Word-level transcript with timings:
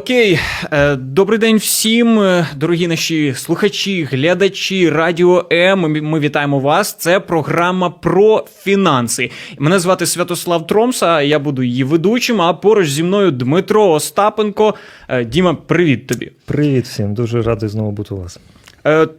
Окей, 0.00 0.38
Е, 0.72 0.96
добрий 0.96 1.38
день 1.38 1.56
всім, 1.56 2.20
е, 2.20 2.46
дорогі 2.56 2.86
наші 2.88 3.34
слухачі, 3.36 4.04
глядачі 4.04 4.90
Радіо 4.90 5.46
М. 5.52 5.80
Ми- 5.80 6.20
вітаємо 6.20 6.58
вас. 6.58 6.96
Це 6.98 7.20
програма 7.20 7.90
про 7.90 8.44
фінанси. 8.62 9.30
Мене 9.58 9.78
звати 9.78 10.06
Святослав 10.06 10.66
Тромса. 10.66 11.22
Я 11.22 11.38
буду 11.38 11.62
її 11.62 11.84
ведучим. 11.84 12.40
А 12.40 12.54
поруч 12.54 12.88
зі 12.88 13.02
мною 13.02 13.30
Дмитро 13.30 13.90
Остапенко. 13.90 14.74
Е, 15.08 15.24
Діма, 15.24 15.54
привіт 15.54 16.06
тобі. 16.06 16.32
Привіт 16.46 16.84
всім, 16.84 17.14
дуже 17.14 17.42
радий 17.42 17.68
знову 17.68 17.90
бути 17.90 18.14
у 18.14 18.16
вас. 18.16 18.38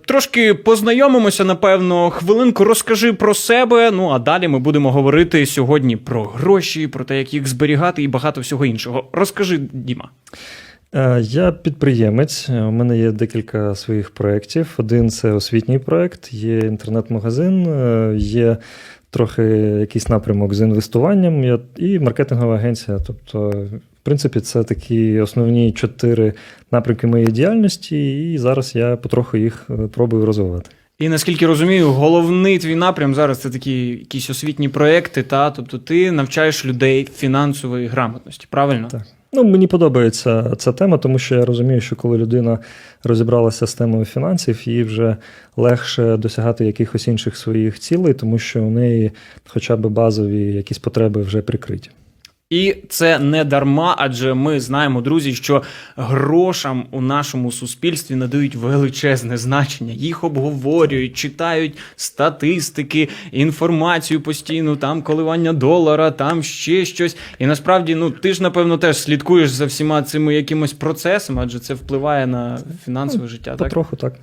Трошки 0.06 0.54
познайомимося, 0.54 1.44
напевно, 1.44 2.10
хвилинку 2.10 2.64
розкажи 2.64 3.14
про 3.14 3.34
себе. 3.34 3.92
Ну 3.92 4.10
а 4.10 4.20
далі 4.20 4.48
ми 4.48 4.60
будемо 4.60 4.92
говорити 4.92 5.46
сьогодні 5.46 5.98
про 5.98 6.24
гроші, 6.24 6.88
про 6.88 7.04
те, 7.06 7.18
як 7.18 7.34
їх 7.34 7.48
зберігати 7.48 8.04
і 8.04 8.08
багато 8.08 8.42
всього 8.42 8.66
іншого. 8.66 9.04
Розкажи, 9.14 9.60
Діма. 9.74 10.10
Е, 10.96 11.22
Я 11.22 11.52
підприємець. 11.52 12.50
е, 12.50 12.62
У 12.62 12.72
мене 12.72 12.98
є 12.98 13.12
декілька 13.12 13.76
своїх 13.76 14.12
проєктів. 14.12 14.74
Один 14.78 15.10
це 15.10 15.32
освітній 15.32 15.80
проєкт, 15.80 16.34
є 16.34 16.60
інтернет-магазин, 16.60 17.68
е, 17.68 18.16
є 18.18 18.58
трохи 19.10 19.44
якийсь 19.80 20.10
напрямок 20.10 20.54
з 20.54 20.62
інвестуванням 20.62 21.60
і 21.78 22.00
маркетингова 22.00 22.56
агенція. 22.56 23.00
Тобто, 23.08 23.50
в 23.72 24.04
принципі, 24.04 24.40
це 24.40 24.64
такі 24.64 25.20
основні 25.20 25.72
чотири 25.72 26.34
напрямки 26.72 27.08
моєї 27.08 27.32
діяльності, 27.32 28.32
і 28.34 28.38
зараз 28.38 28.76
я 28.76 28.96
потроху 28.96 29.38
їх 29.38 29.70
пробую 29.92 30.26
розвивати. 30.26 30.70
І 31.00 31.10
наскільки 31.10 31.48
розумію, 31.48 31.90
головний 31.92 32.60
твій 32.60 32.76
напрям 32.76 33.16
зараз 33.16 33.40
це 33.40 33.50
такі 33.50 33.88
якісь 33.88 34.30
освітні 34.30 34.70
проекти, 34.70 35.24
та 35.24 35.52
тобто 35.52 35.78
ти 35.78 36.12
навчаєш 36.12 36.66
людей 36.66 37.08
фінансової 37.16 37.88
грамотності, 37.88 38.48
правильно? 38.50 38.88
Так. 38.92 39.02
Ну, 39.34 39.44
мені 39.44 39.68
подобається 39.68 40.56
ця 40.58 40.72
тема, 40.72 40.98
тому 40.98 41.20
що 41.20 41.36
я 41.36 41.46
розумію, 41.46 41.82
що 41.82 41.96
коли 41.96 42.18
людина 42.18 42.60
розібралася 43.04 43.68
з 43.68 43.74
темою 43.74 44.06
фінансів, 44.06 44.68
їй 44.68 44.84
вже 44.84 45.18
легше 45.58 46.18
досягати 46.18 46.66
якихось 46.66 47.08
інших 47.08 47.38
своїх 47.38 47.80
цілей, 47.80 48.14
тому 48.14 48.40
що 48.40 48.64
у 48.64 48.70
неї 48.70 49.12
хоча 49.48 49.76
б 49.76 49.88
базові 49.88 50.54
якісь 50.54 50.80
потреби 50.80 51.22
вже 51.22 51.42
прикриті. 51.42 51.90
І 52.52 52.76
це 52.90 53.20
не 53.20 53.44
дарма, 53.44 53.96
адже 53.98 54.34
ми 54.34 54.60
знаємо, 54.60 55.02
друзі, 55.02 55.34
що 55.34 55.64
грошам 55.96 56.86
у 56.92 57.02
нашому 57.02 57.52
суспільстві 57.52 58.16
надають 58.16 58.56
величезне 58.56 59.38
значення. 59.38 59.94
Їх 59.94 60.24
обговорюють, 60.24 61.18
читають 61.18 61.78
статистики, 61.96 63.10
інформацію 63.32 64.22
постійну, 64.22 64.76
там 64.76 65.02
коливання 65.02 65.54
долара, 65.54 66.12
там 66.12 66.44
ще 66.44 66.86
щось. 66.86 67.18
І 67.40 67.46
насправді, 67.46 67.96
ну 67.96 68.12
ти 68.12 68.34
ж 68.34 68.44
напевно 68.44 68.78
теж 68.78 68.98
слідкуєш 68.98 69.50
за 69.50 69.66
всіма 69.66 70.04
цими 70.04 70.36
якимось 70.36 70.74
процесами, 70.74 71.42
адже 71.44 71.60
це 71.60 71.74
впливає 71.74 72.28
на 72.28 72.60
фінансове 72.86 73.28
життя. 73.28 73.56
Так? 73.56 73.74
Так. 74.00 74.14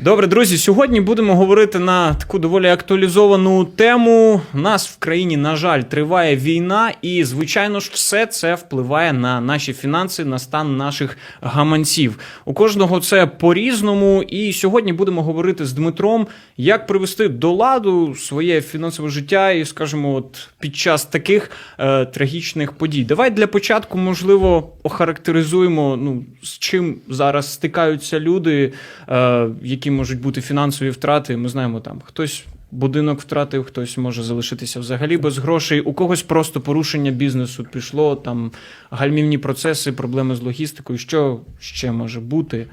Добре, 0.00 0.26
друзі, 0.26 0.58
сьогодні 0.58 1.00
будемо 1.00 1.36
говорити 1.36 1.78
на 1.78 2.14
таку 2.14 2.38
доволі 2.38 2.68
актуалізовану 2.68 3.64
тему. 3.64 4.40
У 4.54 4.58
нас 4.58 4.88
в 4.88 4.98
країні, 4.98 5.36
на 5.36 5.56
жаль, 5.56 5.82
триває 5.82 6.36
війна, 6.36 6.92
і 7.02 7.24
звичайно 7.24 7.80
ж, 7.80 7.90
все 7.94 8.26
це 8.26 8.54
впливає 8.54 9.12
на 9.12 9.40
наші 9.40 9.72
фінанси, 9.72 10.24
на 10.24 10.38
стан 10.38 10.76
наших 10.76 11.18
гаманців. 11.40 12.18
У 12.44 12.54
кожного 12.54 13.00
це 13.00 13.26
по-різному. 13.26 14.22
І 14.22 14.52
сьогодні 14.52 14.92
будемо 14.92 15.22
говорити 15.22 15.66
з 15.66 15.72
Дмитром, 15.72 16.26
як 16.56 16.86
привести 16.86 17.28
до 17.28 17.52
ладу 17.52 18.14
своє 18.14 18.60
фінансове 18.60 19.08
життя, 19.08 19.50
і, 19.50 19.64
скажімо, 19.64 20.14
от 20.14 20.48
під 20.58 20.76
час 20.76 21.04
таких 21.04 21.50
е, 21.78 22.04
трагічних 22.06 22.72
подій. 22.72 23.04
Давай 23.04 23.30
для 23.30 23.46
початку, 23.46 23.98
можливо, 23.98 24.72
охарактеризуємо, 24.82 25.96
ну 25.96 26.24
з 26.42 26.58
чим 26.58 26.96
зараз 27.08 27.52
стикаються 27.52 28.20
люди, 28.20 28.72
е, 29.08 29.46
які 29.62 29.87
можуть 29.90 30.20
бути 30.20 30.40
фінансові 30.40 30.90
втрати. 30.90 31.36
Ми 31.36 31.48
знаємо, 31.48 31.80
там 31.80 32.00
хтось. 32.04 32.44
Будинок 32.70 33.20
втратив, 33.20 33.64
хтось 33.64 33.98
може 33.98 34.22
залишитися 34.22 34.80
взагалі 34.80 35.16
без 35.16 35.38
грошей. 35.38 35.80
У 35.80 35.92
когось 35.92 36.22
просто 36.22 36.60
порушення 36.60 37.10
бізнесу 37.10 37.66
пішло, 37.72 38.16
там 38.16 38.50
гальмівні 38.90 39.38
процеси, 39.38 39.92
проблеми 39.92 40.34
з 40.34 40.42
логістикою. 40.42 40.98
Що 40.98 41.40
ще 41.58 41.92
може 41.92 42.20
бути? 42.20 42.66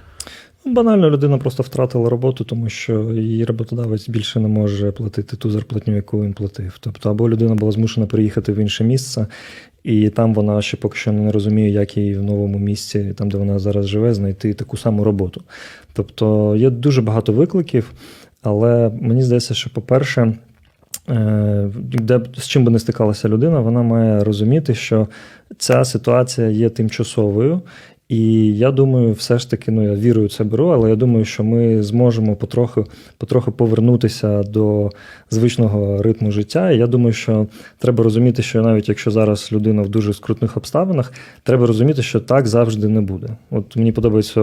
Ну, 0.65 0.73
Банально 0.73 1.09
людина 1.09 1.37
просто 1.37 1.63
втратила 1.63 2.09
роботу, 2.09 2.43
тому 2.43 2.69
що 2.69 3.11
її 3.13 3.45
роботодавець 3.45 4.09
більше 4.09 4.39
не 4.39 4.47
може 4.47 4.91
платити 4.91 5.37
ту 5.37 5.49
зарплатню, 5.49 5.95
яку 5.95 6.23
він 6.23 6.33
платив. 6.33 6.77
Тобто, 6.79 7.11
або 7.11 7.29
людина 7.29 7.55
була 7.55 7.71
змушена 7.71 8.05
переїхати 8.05 8.53
в 8.53 8.57
інше 8.57 8.83
місце, 8.83 9.27
і 9.85 10.09
там 10.09 10.33
вона 10.33 10.61
ще 10.61 10.77
поки 10.77 10.97
що 10.97 11.11
не 11.11 11.31
розуміє, 11.31 11.69
як 11.69 11.97
їй 11.97 12.17
в 12.17 12.23
новому 12.23 12.59
місці, 12.59 13.13
там 13.17 13.29
де 13.29 13.37
вона 13.37 13.59
зараз 13.59 13.87
живе, 13.87 14.13
знайти 14.13 14.53
таку 14.53 14.77
саму 14.77 15.03
роботу. 15.03 15.41
Тобто 15.93 16.55
є 16.55 16.69
дуже 16.69 17.01
багато 17.01 17.33
викликів, 17.33 17.91
але 18.41 18.91
мені 19.01 19.21
здається, 19.21 19.53
що, 19.53 19.69
по-перше, 19.69 20.33
е, 21.09 21.69
де 21.93 22.21
з 22.37 22.47
чим 22.47 22.65
би 22.65 22.71
не 22.71 22.79
стикалася 22.79 23.29
людина, 23.29 23.59
вона 23.59 23.81
має 23.81 24.23
розуміти, 24.23 24.75
що 24.75 25.07
ця 25.57 25.85
ситуація 25.85 26.47
є 26.47 26.69
тимчасовою. 26.69 27.61
І 28.09 28.57
я 28.57 28.71
думаю, 28.71 29.13
все 29.13 29.39
ж 29.39 29.49
таки, 29.49 29.71
ну 29.71 29.83
я 29.83 29.95
вірую, 29.95 30.29
це 30.29 30.43
беру, 30.43 30.67
але 30.67 30.89
я 30.89 30.95
думаю, 30.95 31.25
що 31.25 31.43
ми 31.43 31.83
зможемо 31.83 32.35
потроху, 32.35 32.85
потроху 33.17 33.51
повернутися 33.51 34.43
до 34.43 34.89
звичного 35.29 36.03
ритму 36.03 36.31
життя. 36.31 36.71
І 36.71 36.77
я 36.77 36.87
думаю, 36.87 37.13
що 37.13 37.47
треба 37.77 38.03
розуміти, 38.03 38.41
що 38.41 38.61
навіть 38.61 38.89
якщо 38.89 39.11
зараз 39.11 39.51
людина 39.51 39.81
в 39.81 39.89
дуже 39.89 40.13
скрутних 40.13 40.57
обставинах, 40.57 41.13
треба 41.43 41.67
розуміти, 41.67 42.01
що 42.01 42.19
так 42.19 42.47
завжди 42.47 42.87
не 42.87 43.01
буде. 43.01 43.27
От 43.51 43.75
мені 43.75 43.91
подобається 43.91 44.41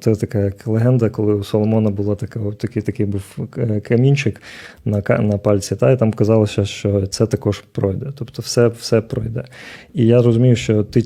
це 0.00 0.14
така 0.14 0.38
як 0.38 0.66
легенда, 0.66 1.10
коли 1.10 1.34
у 1.34 1.44
Соломона 1.44 1.90
була 1.90 2.14
така, 2.14 2.40
такий, 2.58 2.82
такий 2.82 3.06
був 3.06 3.22
е, 3.58 3.80
камінчик 3.80 4.42
на, 4.84 5.02
на 5.18 5.38
пальці, 5.38 5.76
та 5.76 5.92
і 5.92 5.98
там 5.98 6.12
казалося, 6.12 6.64
що 6.64 7.06
це 7.06 7.26
також 7.26 7.64
пройде. 7.72 8.06
Тобто, 8.14 8.42
все, 8.42 8.68
все 8.68 9.00
пройде. 9.00 9.44
І 9.94 10.06
я 10.06 10.22
розумію, 10.22 10.56
що 10.56 10.84
ти 10.84 11.02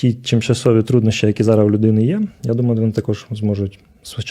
ті 0.00 0.12
тимчасові 0.12 0.82
труднощі, 0.82 1.26
які 1.26 1.42
зараз 1.42 1.66
у 1.66 1.70
людини 1.70 2.04
є, 2.04 2.22
я 2.42 2.54
думаю, 2.54 2.80
вони 2.80 2.92
також 2.92 3.26
зможуть 3.30 3.78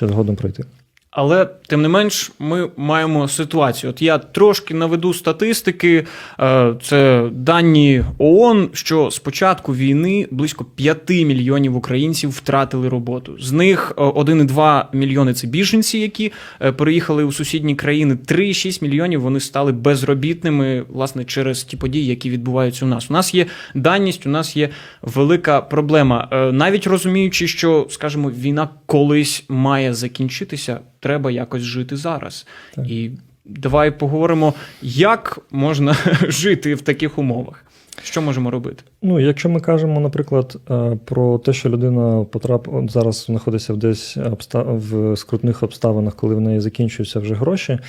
згодом 0.08 0.36
пройти. 0.36 0.64
Але 1.12 1.46
тим 1.46 1.82
не 1.82 1.88
менш, 1.88 2.32
ми 2.40 2.70
маємо 2.78 3.28
ситуацію. 3.28 3.90
От 3.90 4.02
я 4.02 4.18
трошки 4.18 4.74
наведу 4.74 5.14
статистики. 5.14 6.06
Е, 6.40 6.74
Це 6.82 7.30
дані 7.32 8.04
ООН, 8.18 8.70
що 8.74 9.12
з 9.12 9.20
початку 9.20 9.76
війни 9.76 10.28
близько 10.32 10.66
5 10.66 11.10
мільйонів 11.10 11.76
українців 11.76 12.30
втратили 12.30 12.90
роботу. 12.90 13.36
З 13.40 13.52
них 13.52 13.94
е, 13.98 14.02
1,2 14.02 14.86
мільйони 14.94 15.34
це 15.34 15.48
біженці, 15.48 15.98
які 15.98 16.32
е, 16.62 16.72
переїхали 16.72 17.24
у 17.24 17.32
сусідні 17.32 17.76
країни. 17.76 18.18
3,6 18.28 18.84
мільйонів 18.84 19.22
вони 19.22 19.40
стали 19.40 19.72
безробітними 19.72 20.86
власне 20.90 21.24
через 21.26 21.64
ті 21.64 21.78
події, 21.78 22.06
які 22.06 22.30
відбуваються 22.30 22.86
у 22.86 22.88
нас. 22.88 23.10
У 23.10 23.14
нас 23.14 23.34
є 23.34 23.46
даність, 23.76 24.26
у 24.26 24.30
нас 24.30 24.58
є 24.58 24.70
велика 25.02 25.62
проблема. 25.62 26.28
Е, 26.32 26.52
Навіть 26.52 26.88
розуміючи, 26.88 27.48
що, 27.48 27.88
скажімо, 27.90 28.32
війна 28.32 28.70
колись 28.86 29.46
має 29.50 29.94
закінчитися, 29.94 30.80
треба 31.00 31.32
якось 31.32 31.62
жити 31.62 31.96
зараз. 31.96 32.48
Так. 32.76 32.90
І 32.90 33.12
давай 33.46 33.92
поговоримо, 33.92 34.54
як 34.82 35.40
можна 35.52 35.94
жити 36.28 36.76
в 36.76 36.82
таких 36.82 37.18
умовах. 37.18 37.66
Що 38.04 38.22
можемо 38.22 38.52
робити? 38.52 38.84
Ну, 39.02 39.20
якщо 39.20 39.50
ми 39.50 39.60
кажемо, 39.60 40.00
наприклад, 40.00 40.58
е, 40.72 40.98
про 41.06 41.38
те, 41.38 41.54
що 41.54 41.70
людина 41.70 42.26
потрап... 42.32 42.68
зараз 42.90 43.26
знаходиться 43.26 43.74
десь 43.74 44.18
обста... 44.18 44.62
в 44.64 45.18
скрутних 45.18 45.64
обставинах, 45.64 46.16
коли 46.16 46.36
в 46.36 46.42
неї 46.42 46.60
закінчуються 46.60 47.20
вже 47.20 47.36
гроші, 47.36 47.80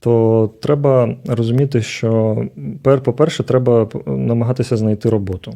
то 0.00 0.50
треба 0.60 1.16
розуміти, 1.26 1.82
що 1.82 2.42
по-перше, 2.82 3.42
треба 3.42 3.88
намагатися 4.06 4.76
знайти 4.76 5.10
роботу. 5.10 5.54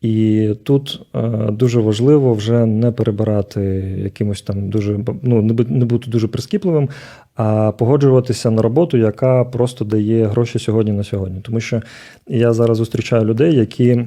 І 0.00 0.48
тут 0.62 1.00
е, 1.14 1.20
дуже 1.50 1.80
важливо 1.80 2.34
вже 2.34 2.66
не 2.66 2.92
перебирати 2.92 3.60
якимось 4.04 4.42
там 4.42 4.68
дуже 4.68 4.98
ну, 5.22 5.42
не 5.68 5.84
бути 5.84 6.10
дуже 6.10 6.28
прискіпливим, 6.28 6.88
а 7.36 7.72
погоджуватися 7.72 8.50
на 8.50 8.62
роботу, 8.62 8.96
яка 8.96 9.44
просто 9.44 9.84
дає 9.84 10.26
гроші 10.26 10.58
сьогодні 10.58 10.92
на 10.92 11.04
сьогодні. 11.04 11.40
Тому 11.40 11.60
що 11.60 11.82
я 12.26 12.52
зараз 12.52 12.76
зустрічаю 12.76 13.24
людей, 13.24 13.56
які 13.56 14.04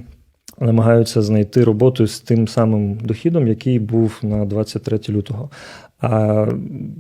намагаються 0.60 1.22
знайти 1.22 1.64
роботу 1.64 2.08
з 2.08 2.20
тим 2.20 2.48
самим 2.48 2.96
дохідом, 2.96 3.48
який 3.48 3.80
був 3.80 4.20
на 4.22 4.46
23 4.46 5.00
лютого. 5.10 5.50
А 6.12 6.48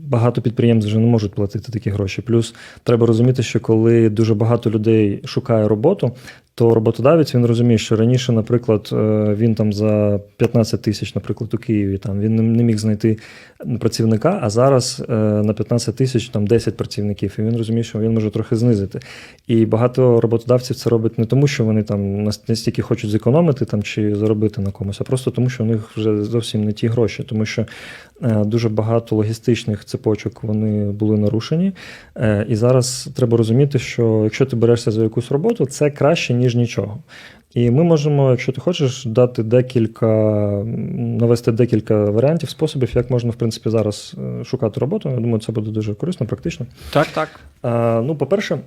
багато 0.07 0.41
підприємств 0.41 0.87
вже 0.89 0.99
не 0.99 1.07
можуть 1.07 1.33
платити 1.33 1.71
такі 1.71 1.89
гроші. 1.89 2.21
Плюс 2.21 2.55
треба 2.83 3.07
розуміти, 3.07 3.43
що 3.43 3.59
коли 3.59 4.09
дуже 4.09 4.33
багато 4.33 4.69
людей 4.71 5.21
шукає 5.25 5.67
роботу, 5.67 6.11
то 6.55 6.75
роботодавець 6.75 7.35
він 7.35 7.45
розуміє, 7.45 7.77
що 7.77 7.95
раніше, 7.95 8.31
наприклад, 8.31 8.89
е, 8.93 8.95
він 9.37 9.55
там 9.55 9.73
за 9.73 10.19
15 10.37 10.81
тисяч, 10.81 11.15
наприклад, 11.15 11.53
у 11.53 11.57
Києві 11.57 11.97
там 11.97 12.19
він 12.19 12.35
не- 12.53 12.63
міг 12.63 12.77
знайти 12.77 13.17
працівника, 13.79 14.39
а 14.41 14.49
зараз 14.49 15.03
е, 15.09 15.13
на 15.43 15.53
15 15.53 15.95
тисяч 15.95 16.29
там 16.29 16.47
10 16.47 16.77
працівників, 16.77 17.35
і 17.39 17.41
він 17.41 17.57
розуміє, 17.57 17.83
що 17.83 17.99
він 17.99 18.13
може 18.13 18.31
трохи 18.31 18.55
знизити. 18.55 18.99
І 19.47 19.65
багато 19.65 20.21
роботодавців 20.21 20.75
це 20.75 20.89
робить 20.89 21.19
не 21.19 21.25
тому, 21.25 21.47
що 21.47 21.65
вони 21.65 21.83
там 21.83 22.23
настільки 22.23 22.81
хочуть 22.81 23.09
зекономити 23.09 23.65
там 23.65 23.83
чи 23.83 24.15
заробити 24.15 24.61
на 24.61 24.71
комусь, 24.71 25.01
а 25.01 25.03
просто 25.03 25.31
тому, 25.31 25.49
що 25.49 25.63
у 25.63 25.67
них 25.67 25.97
вже 25.97 26.23
зовсім 26.23 26.63
не 26.63 26.71
ті 26.73 26.87
гроші, 26.87 27.23
тому 27.23 27.45
що 27.45 27.65
дуже 28.21 28.69
багато 28.69 29.15
логістичних 29.15 29.85
цепочок 29.85 30.43
вони 30.43 30.91
були 30.91 31.17
нарушені. 31.17 31.73
Е, 32.15 32.45
І 32.49 32.55
зараз 32.55 33.09
треба 33.15 33.37
розуміти, 33.37 33.79
що 33.79 34.21
якщо 34.23 34.45
ти 34.45 34.55
берешся 34.55 34.91
за 34.91 35.03
якусь 35.03 35.31
роботу, 35.31 35.65
це 35.65 35.91
краще, 35.91 36.33
ніж 36.33 36.55
нічого. 36.55 36.97
І 37.53 37.71
ми 37.71 37.83
можемо, 37.83 38.31
якщо 38.31 38.51
ти 38.51 38.61
хочеш, 38.61 39.05
дати 39.05 39.43
декілька, 39.43 40.07
навести 40.95 41.51
декілька 41.51 42.05
варіантів, 42.05 42.49
способів, 42.49 42.91
як 42.95 43.09
можна, 43.09 43.31
в 43.31 43.35
принципі, 43.35 43.69
зараз 43.69 44.15
е, 44.17 44.43
шукати 44.43 44.79
роботу. 44.79 45.09
Я 45.09 45.15
думаю, 45.15 45.39
це 45.39 45.51
буде 45.51 45.71
дуже 45.71 45.93
корисно, 45.93 46.25
практично. 46.25 46.65
Так, 46.93 47.07
так. 47.07 47.39
Ну, 48.05 48.15
по-перше, 48.15 48.59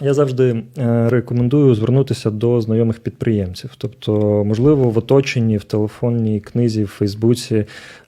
я 0.00 0.14
завжди 0.14 0.62
е, 0.78 1.08
рекомендую 1.08 1.74
звернутися 1.74 2.30
до 2.30 2.60
знайомих 2.60 3.00
підприємців. 3.00 3.70
Тобто, 3.78 4.44
можливо, 4.44 4.90
в 4.90 4.98
оточенні, 4.98 5.56
в 5.56 5.64
телефонній 5.64 6.40
книзі, 6.40 6.84
в 6.84 6.88
Фейсбуці, 6.88 7.54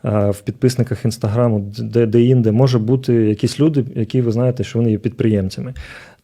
е, 0.04 0.30
в 0.30 0.40
підписниках 0.40 1.04
інстаграму, 1.04 1.72
де, 1.78 2.06
де 2.06 2.22
інде 2.22 2.52
може 2.52 2.78
бути 2.78 3.14
якісь 3.14 3.60
люди, 3.60 3.84
які 3.94 4.20
ви 4.20 4.32
знаєте, 4.32 4.64
що 4.64 4.78
вони 4.78 4.90
є 4.90 4.98
підприємцями. 4.98 5.74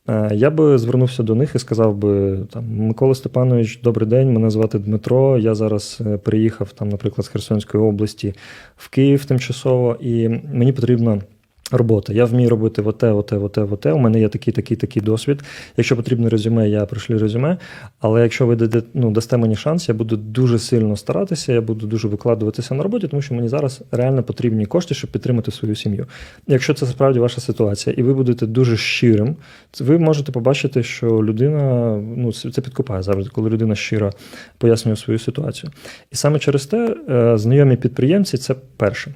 Е, 0.08 0.30
Я 0.34 0.50
би 0.50 0.78
звернувся 0.78 1.22
до 1.22 1.34
них 1.34 1.54
і 1.54 1.58
сказав 1.58 1.96
би 1.96 2.38
там 2.50 2.64
Микола 2.68 3.14
Степанович, 3.14 3.80
добрий 3.82 4.08
день. 4.08 4.32
Мене 4.32 4.50
звати 4.50 4.78
Дмитро. 4.78 5.38
Я 5.38 5.54
зараз 5.54 6.00
приїхав 6.22 6.72
там, 6.72 6.88
наприклад, 6.88 7.24
з 7.24 7.28
Херсонської 7.28 7.84
області 7.84 8.34
в 8.76 8.88
Київ 8.88 9.24
тимчасово, 9.24 9.96
і 10.00 10.28
мені 10.52 10.72
потрібна. 10.72 11.20
Робота. 11.70 12.12
Я 12.12 12.24
вмію 12.24 12.50
робити 12.50 12.82
оте, 12.82 13.12
оте, 13.12 13.36
оте, 13.36 13.62
оте. 13.62 13.92
У 13.92 13.98
мене 13.98 14.20
є 14.20 14.28
такий, 14.28 14.54
такий, 14.54 14.76
такий 14.76 15.02
досвід. 15.02 15.42
Якщо 15.76 15.96
потрібно 15.96 16.28
резюме, 16.28 16.68
я 16.68 16.86
пришлю 16.86 17.18
резюме. 17.18 17.56
Але 18.00 18.22
якщо 18.22 18.46
ви 18.46 18.56
даде- 18.56 18.82
ну, 18.94 19.10
дасте 19.10 19.36
мені 19.36 19.56
шанс, 19.56 19.88
я 19.88 19.94
буду 19.94 20.16
дуже 20.16 20.58
сильно 20.58 20.96
старатися, 20.96 21.52
я 21.52 21.60
буду 21.60 21.86
дуже 21.86 22.08
викладуватися 22.08 22.74
на 22.74 22.82
роботі, 22.82 23.08
тому 23.08 23.22
що 23.22 23.34
мені 23.34 23.48
зараз 23.48 23.82
реально 23.92 24.22
потрібні 24.22 24.66
кошти, 24.66 24.94
щоб 24.94 25.10
підтримати 25.10 25.50
свою 25.50 25.76
сім'ю. 25.76 26.06
Якщо 26.46 26.74
це 26.74 26.86
справді 26.86 27.18
ваша 27.18 27.40
ситуація, 27.40 27.96
і 27.98 28.02
ви 28.02 28.14
будете 28.14 28.46
дуже 28.46 28.76
щирим, 28.76 29.36
ви 29.80 29.98
можете 29.98 30.32
побачити, 30.32 30.82
що 30.82 31.06
людина 31.06 31.96
ну, 32.16 32.32
це 32.32 32.50
це 32.50 32.60
підкупає 32.60 33.02
завжди, 33.02 33.30
коли 33.34 33.50
людина 33.50 33.74
щиро 33.74 34.10
пояснює 34.58 34.96
свою 34.96 35.18
ситуацію. 35.18 35.72
І 36.12 36.16
саме 36.16 36.38
через 36.38 36.66
те 36.66 36.96
е, 37.08 37.38
знайомі 37.38 37.76
підприємці 37.76 38.36
це 38.36 38.54
перше. 38.76 39.14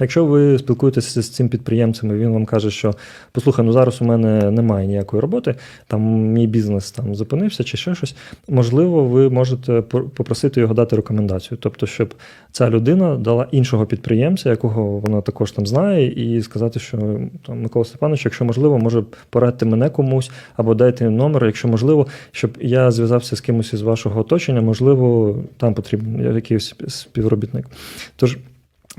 Якщо 0.00 0.24
ви 0.24 0.58
спілкуєтеся 0.58 1.22
з 1.22 1.28
цим 1.28 1.48
підприємцем, 1.48 2.10
і 2.10 2.14
він 2.14 2.32
вам 2.32 2.44
каже, 2.44 2.70
що 2.70 2.94
послухай, 3.32 3.64
ну 3.64 3.72
зараз 3.72 4.02
у 4.02 4.04
мене 4.04 4.50
немає 4.50 4.86
ніякої 4.86 5.20
роботи, 5.20 5.54
там 5.86 6.02
мій 6.32 6.46
бізнес 6.46 6.90
там 6.90 7.14
зупинився 7.14 7.64
чи 7.64 7.76
ще 7.76 7.94
щось, 7.94 8.16
можливо, 8.48 9.04
ви 9.04 9.30
можете 9.30 9.82
попросити 9.82 10.60
його 10.60 10.74
дати 10.74 10.96
рекомендацію, 10.96 11.58
тобто, 11.60 11.86
щоб 11.86 12.14
ця 12.52 12.70
людина 12.70 13.16
дала 13.16 13.46
іншого 13.50 13.86
підприємця, 13.86 14.50
якого 14.50 14.84
вона 14.84 15.20
також 15.20 15.52
там 15.52 15.66
знає, 15.66 16.36
і 16.36 16.42
сказати, 16.42 16.80
що 16.80 16.98
там 17.46 17.62
Микола 17.62 17.84
Степанович, 17.84 18.24
якщо 18.24 18.44
можливо, 18.44 18.78
може 18.78 19.04
порадьте 19.30 19.66
мене 19.66 19.90
комусь 19.90 20.30
або 20.56 20.74
дайте 20.74 21.10
номер, 21.10 21.46
якщо 21.46 21.68
можливо, 21.68 22.06
щоб 22.32 22.50
я 22.60 22.90
зв'язався 22.90 23.36
з 23.36 23.40
кимось 23.40 23.72
із 23.72 23.82
вашого 23.82 24.20
оточення, 24.20 24.60
можливо, 24.60 25.36
там 25.56 25.74
потрібен 25.74 26.34
якийсь 26.34 26.74
співробітник. 26.88 27.66
Тож. 28.16 28.38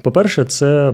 По-перше, 0.04 0.46
це 0.46 0.94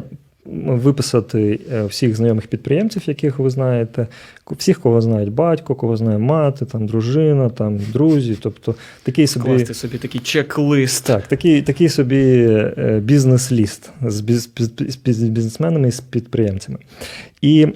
виписати 0.66 1.60
е, 1.74 1.86
всіх 1.86 2.16
знайомих 2.16 2.48
підприємців, 2.48 3.02
яких 3.06 3.40
ви 3.40 3.50
знаєте, 3.50 4.08
всіх, 4.52 4.80
кого 4.80 5.02
знають 5.02 5.32
батько, 5.32 5.76
кого 5.76 5.98
знає 5.98 6.18
мати, 6.18 6.66
там 6.66 6.88
дружина, 6.88 7.50
там 7.50 7.80
друзі. 7.94 8.38
Тобто 8.42 8.76
такий 9.04 9.28
собі 9.28 9.46
Класти 9.46 9.74
собі 9.74 9.98
такий 9.98 10.22
чек-лист. 10.22 11.06
так, 11.06 11.28
такий, 11.28 11.62
такий 11.62 11.90
собі 11.90 12.48
е, 12.78 13.02
бізнес-ліст 13.04 13.90
з, 14.06 14.22
біз, 14.22 14.50
з, 14.58 14.70
з 15.06 15.24
бізнесменами 15.24 15.88
і 15.88 15.92
з 15.92 16.00
підприємцями. 16.00 16.80
І 17.42 17.68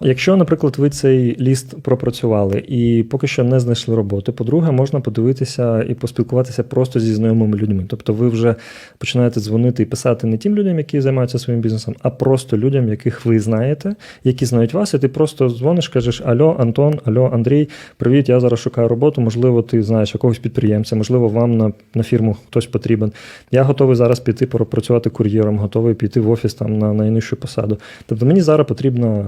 якщо, 0.00 0.36
наприклад, 0.36 0.76
ви 0.78 0.90
цей 0.90 1.40
ліст 1.40 1.82
пропрацювали 1.82 2.64
і 2.68 3.04
поки 3.10 3.26
що 3.26 3.44
не 3.44 3.60
знайшли 3.60 3.96
роботи, 3.96 4.32
по-друге, 4.32 4.70
можна 4.70 5.00
подивитися 5.00 5.82
і 5.82 5.94
поспілкуватися 5.94 6.62
просто 6.62 7.00
зі 7.00 7.14
знайомими 7.14 7.56
людьми. 7.56 7.84
Тобто 7.88 8.12
ви 8.12 8.28
вже 8.28 8.54
починаєте 8.98 9.40
дзвонити 9.40 9.82
і 9.82 9.86
писати 9.86 10.26
не 10.26 10.38
тим 10.38 10.56
людям, 10.56 10.78
які 10.78 11.00
займаються 11.00 11.38
своїм 11.38 11.62
бізнесом, 11.62 11.94
а 12.02 12.10
просто 12.10 12.56
людям, 12.58 12.88
яких 12.88 13.26
ви 13.26 13.40
знаєте, 13.40 13.94
які 14.24 14.46
знають 14.46 14.74
вас, 14.74 14.94
і 14.94 14.98
ти 14.98 15.08
просто 15.08 15.48
дзвониш, 15.48 15.88
кажеш: 15.88 16.22
Альо, 16.24 16.56
Антон, 16.58 17.00
Альо, 17.04 17.30
Андрій, 17.34 17.68
привіт, 17.96 18.28
я 18.28 18.40
зараз 18.40 18.60
шукаю 18.60 18.88
роботу. 18.88 19.20
Можливо, 19.20 19.62
ти 19.62 19.82
знаєш 19.82 20.14
якогось 20.14 20.38
підприємця, 20.38 20.96
можливо, 20.96 21.28
вам 21.28 21.56
на, 21.56 21.72
на 21.94 22.02
фірму 22.02 22.36
хтось 22.48 22.66
потрібен. 22.66 23.12
Я 23.50 23.62
готовий 23.62 23.96
зараз 23.96 24.20
піти 24.20 24.46
попрацювати 24.46 25.10
кур'єром, 25.10 25.58
готовий 25.58 25.94
піти 25.94 26.20
в 26.20 26.30
офіс 26.30 26.54
там 26.54 26.78
на 26.78 26.92
найнижчу 26.92 27.36
посаду. 27.36 27.78
Тобто 28.06 28.26
мені 28.26 28.40
зараз 28.40 28.66
потрібна 28.66 29.26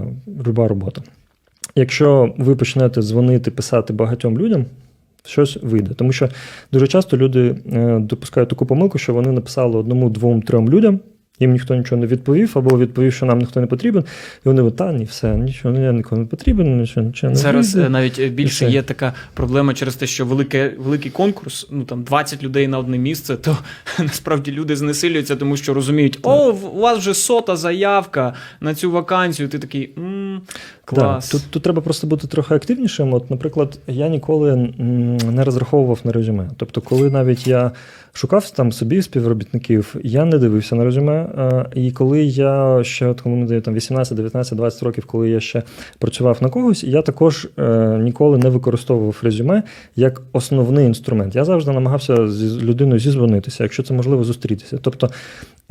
люба 0.56 0.68
робота. 0.68 1.02
Якщо 1.74 2.34
ви 2.38 2.56
почнете 2.56 3.02
дзвонити, 3.02 3.50
писати 3.50 3.92
багатьом 3.92 4.38
людям, 4.38 4.64
щось 5.26 5.58
вийде. 5.62 5.94
Тому 5.94 6.12
що 6.12 6.28
дуже 6.72 6.86
часто 6.86 7.16
люди 7.16 7.56
е, 7.72 7.98
допускають 8.00 8.48
таку 8.50 8.66
помилку, 8.66 8.98
що 8.98 9.14
вони 9.14 9.32
написали 9.32 9.78
одному, 9.78 10.10
двом, 10.10 10.42
трьом 10.42 10.68
людям. 10.70 11.00
Їм 11.40 11.52
ніхто 11.52 11.74
нічого 11.74 12.00
не 12.00 12.06
відповів, 12.06 12.52
або 12.54 12.78
відповів, 12.78 13.12
що 13.12 13.26
нам 13.26 13.38
ніхто 13.38 13.60
не 13.60 13.66
потрібен, 13.66 14.04
і 14.46 14.48
вони 14.48 14.70
та 14.70 14.92
ні, 14.92 15.04
все, 15.04 15.36
нічого, 15.36 15.78
я 15.78 15.92
нікому 15.92 16.20
не 16.20 16.26
потрібен, 16.26 16.80
нічого, 16.80 17.06
нічого 17.06 17.30
не 17.30 17.36
Зараз 17.38 17.74
вийде. 17.74 17.86
е, 17.86 17.90
навіть 17.90 18.18
е, 18.18 18.28
більше 18.28 18.70
є 18.70 18.82
така 18.82 19.12
проблема 19.34 19.74
через 19.74 19.94
те, 19.94 20.06
що 20.06 20.26
велике, 20.26 20.72
великий 20.78 21.10
конкурс, 21.10 21.68
ну 21.70 21.84
там 21.84 22.02
20 22.02 22.42
людей 22.42 22.68
на 22.68 22.78
одне 22.78 22.98
місце, 22.98 23.36
то 23.36 23.58
насправді 23.98 24.52
люди 24.52 24.76
знесилюються, 24.76 25.36
тому 25.36 25.56
що 25.56 25.74
розуміють, 25.74 26.18
о, 26.22 26.50
у 26.52 26.80
вас 26.80 26.98
вже 26.98 27.14
сота 27.14 27.56
заявка 27.56 28.34
на 28.60 28.74
цю 28.74 28.90
вакансію. 28.90 29.48
Ти 29.48 29.58
такий 29.58 29.90
м, 29.98 30.25
клас. 30.84 31.30
Да, 31.30 31.38
тут, 31.38 31.50
тут 31.50 31.62
треба 31.62 31.82
просто 31.82 32.06
бути 32.06 32.26
трохи 32.26 32.54
активнішим. 32.54 33.14
От, 33.14 33.30
наприклад, 33.30 33.78
я 33.86 34.08
ніколи 34.08 34.56
не 35.32 35.44
розраховував 35.44 36.00
на 36.04 36.12
резюме. 36.12 36.50
Тобто, 36.56 36.80
коли 36.80 37.10
навіть 37.10 37.46
я 37.46 37.70
шукав 38.16 38.50
там 38.50 38.72
собі 38.72 39.02
співробітників, 39.02 39.96
я 40.02 40.24
не 40.24 40.38
дивився 40.38 40.76
на 40.76 40.84
резюме. 40.84 41.12
Е, 41.14 41.66
І 41.74 41.90
коли 41.90 42.22
я 42.22 42.84
ще, 42.84 43.06
от, 43.06 43.20
коли 43.20 43.36
мені 43.36 43.60
там 43.60 43.74
18, 43.74 44.16
19, 44.16 44.58
20 44.58 44.82
років, 44.82 45.06
коли 45.06 45.30
я 45.30 45.40
ще 45.40 45.62
працював 45.98 46.38
на 46.40 46.48
когось, 46.48 46.84
я 46.84 47.02
також 47.02 47.48
е, 47.58 47.98
ніколи 48.02 48.38
не 48.38 48.48
використовував 48.48 49.20
резюме 49.22 49.62
як 49.96 50.22
основний 50.32 50.86
інструмент. 50.86 51.34
Я 51.34 51.44
завжди 51.44 51.72
намагався 51.72 52.28
з 52.28 52.62
людиною 52.62 52.98
зізвонитися, 52.98 53.62
якщо 53.62 53.82
це 53.82 53.94
можливо 53.94 54.24
зустрітися. 54.24 54.78
Тобто 54.82 55.10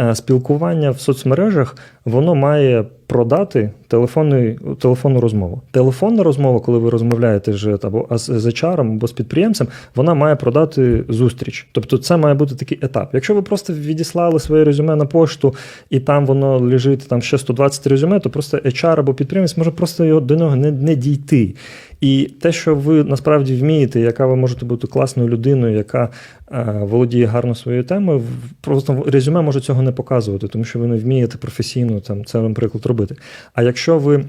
е, 0.01 0.15
спілкування 0.15 0.91
в 0.91 0.99
соцмережах 0.99 1.77
воно 2.05 2.35
має 2.35 2.85
продати 3.07 3.71
телефонну, 3.87 4.55
телефонну 4.79 5.21
розмову. 5.21 5.61
Телефонна 5.71 6.23
розмова, 6.23 6.59
коли 6.59 6.77
ви 6.77 6.89
розмовляєте 6.89 7.51
вже 7.51 7.77
або 7.83 8.07
з 8.11 8.29
HR, 8.29 8.81
або 8.81 9.07
з 9.07 9.11
підприємцем, 9.11 9.67
вона 9.95 10.13
має 10.13 10.35
продати 10.35 11.03
зустріч. 11.09 11.67
Тобто 11.71 11.97
це 11.97 12.17
має 12.17 12.35
бути 12.35 12.55
такий 12.55 12.79
етап. 12.81 13.09
Якщо 13.13 13.35
ви 13.35 13.41
просто 13.41 13.73
відіслали 13.73 14.39
своє 14.39 14.63
резюме 14.63 14.95
на 14.95 15.05
пошту 15.05 15.55
і 15.89 15.99
там 15.99 16.25
воно 16.25 16.59
лежить 16.59 17.07
там 17.07 17.21
ще 17.21 17.37
120 17.37 17.87
резюме, 17.87 18.19
то 18.19 18.29
просто 18.29 18.57
HR 18.57 18.99
або 18.99 19.13
підприємець 19.13 19.57
може 19.57 19.71
просто 19.71 20.05
його 20.05 20.19
до 20.19 20.35
нього 20.35 20.55
не, 20.55 20.71
не 20.71 20.95
дійти. 20.95 21.55
І 22.01 22.31
те, 22.41 22.51
що 22.51 22.75
ви 22.75 23.03
насправді 23.03 23.55
вмієте, 23.55 23.99
яка 23.99 24.25
ви 24.25 24.35
можете 24.35 24.65
бути 24.65 24.87
класною 24.87 25.29
людиною, 25.29 25.77
яка 25.77 26.09
е, 26.51 26.79
володіє 26.81 27.25
гарно 27.25 27.55
своєю 27.55 27.83
темою, 27.83 28.21
просто 28.61 29.03
резюме 29.07 29.41
може 29.41 29.61
цього 29.61 29.81
не 29.81 29.91
показувати, 29.91 30.47
тому 30.47 30.63
що 30.63 30.79
ви 30.79 30.87
не 30.87 30.97
вмієте 30.97 31.37
професійно 31.37 31.99
там 31.99 32.25
це, 32.25 32.41
наприклад, 32.41 32.85
робити. 32.85 33.15
А 33.53 33.63
якщо 33.63 33.97
ви 33.99 34.25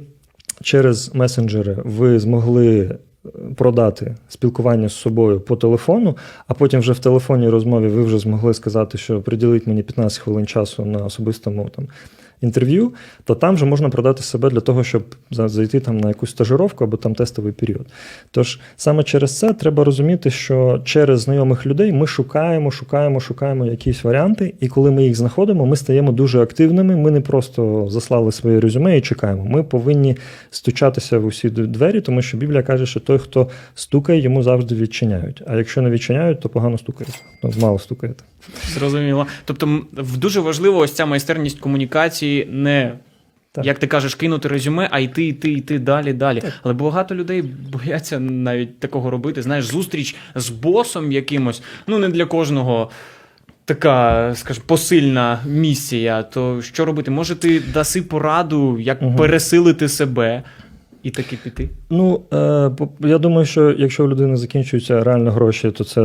через 0.62 1.14
месенджери 1.14 1.78
ви 1.84 2.18
змогли 2.18 2.78
е, 2.78 2.96
продати 3.56 4.14
спілкування 4.28 4.88
з 4.88 4.94
собою 4.94 5.40
по 5.40 5.56
телефону, 5.56 6.16
а 6.46 6.54
потім 6.54 6.80
вже 6.80 6.92
в 6.92 6.98
телефонній 6.98 7.48
розмові 7.48 7.88
ви 7.88 8.02
вже 8.02 8.18
змогли 8.18 8.54
сказати, 8.54 8.98
що 8.98 9.20
приділіть 9.20 9.66
мені 9.66 9.82
15 9.82 10.18
хвилин 10.18 10.46
часу 10.46 10.84
на 10.84 11.04
особистому 11.04 11.68
там 11.76 11.88
інтерв'ю, 12.40 12.92
то 13.24 13.34
там 13.34 13.54
вже 13.54 13.64
можна 13.64 13.88
продати 13.88 14.22
себе 14.22 14.50
для 14.50 14.60
того, 14.60 14.84
щоб 14.84 15.02
зайти 15.30 15.80
там 15.80 15.98
на 15.98 16.08
якусь 16.08 16.30
стажировку 16.30 16.84
або 16.84 16.96
там 16.96 17.14
тестовий 17.14 17.52
період. 17.52 17.86
Тож 18.30 18.60
саме 18.76 19.02
через 19.02 19.38
це 19.38 19.52
треба 19.52 19.84
розуміти, 19.84 20.30
що 20.30 20.82
через 20.84 21.20
знайомих 21.20 21.66
людей 21.66 21.92
ми 21.92 22.06
шукаємо, 22.06 22.70
шукаємо, 22.70 23.20
шукаємо 23.20 23.66
якісь 23.66 24.04
варіанти, 24.04 24.54
і 24.60 24.68
коли 24.68 24.90
ми 24.90 25.04
їх 25.04 25.14
знаходимо, 25.16 25.66
ми 25.66 25.76
стаємо 25.76 26.12
дуже 26.12 26.42
активними. 26.42 26.96
Ми 26.96 27.10
не 27.10 27.20
просто 27.20 27.86
заслали 27.90 28.32
своє 28.32 28.60
резюме 28.60 28.98
і 28.98 29.00
чекаємо. 29.00 29.44
Ми 29.44 29.62
повинні 29.62 30.16
стучатися 30.50 31.18
в 31.18 31.26
усі 31.26 31.50
двері, 31.50 32.00
тому 32.00 32.22
що 32.22 32.36
Біблія 32.36 32.62
каже, 32.62 32.86
що 32.86 33.00
той, 33.00 33.18
хто 33.18 33.48
стукає, 33.74 34.20
йому 34.20 34.42
завжди 34.42 34.74
відчиняють. 34.74 35.42
А 35.46 35.56
якщо 35.56 35.82
не 35.82 35.90
відчиняють, 35.90 36.40
то 36.40 36.48
погано 36.48 36.78
стукаєте. 36.78 37.18
Ну, 37.42 37.52
мало 37.60 37.78
стукаєте. 37.78 38.24
Зрозуміло. 38.74 39.26
Тобто, 39.44 39.80
дуже 40.18 40.40
важливо 40.40 40.78
ось 40.78 40.92
ця 40.92 41.06
майстерність 41.06 41.60
комунікації 41.60 42.25
не. 42.50 42.92
Так. 43.52 43.66
Як 43.66 43.78
ти 43.78 43.86
кажеш, 43.86 44.14
кинути 44.14 44.48
резюме, 44.48 44.88
а 44.90 44.98
йти, 44.98 45.26
йти, 45.26 45.52
йти 45.52 45.78
далі, 45.78 46.12
далі. 46.12 46.42
Але 46.62 46.74
багато 46.74 47.14
людей 47.14 47.42
бояться 47.72 48.20
навіть 48.20 48.80
такого 48.80 49.10
робити. 49.10 49.42
Знаєш, 49.42 49.64
зустріч 49.64 50.16
з 50.34 50.48
босом 50.48 51.12
якимось, 51.12 51.62
ну 51.86 51.98
не 51.98 52.08
для 52.08 52.24
кожного 52.24 52.90
така, 53.64 54.32
скажімо, 54.34 54.64
посильна 54.68 55.38
місія. 55.46 56.22
То 56.22 56.62
що 56.62 56.84
робити? 56.84 57.10
Може, 57.10 57.34
ти 57.34 57.60
даси 57.74 58.02
пораду, 58.02 58.78
як 58.80 59.02
Мгм. 59.02 59.16
пересилити 59.16 59.88
себе 59.88 60.42
і 61.02 61.10
таки 61.10 61.36
піти? 61.36 61.68
Ну, 61.90 62.22
е, 62.32 62.70
я 63.08 63.18
думаю, 63.18 63.46
що 63.46 63.70
якщо 63.70 64.04
у 64.04 64.08
людини 64.08 64.36
закінчуються 64.36 65.04
реально 65.04 65.30
гроші, 65.30 65.70
то 65.70 65.84
це 65.84 66.00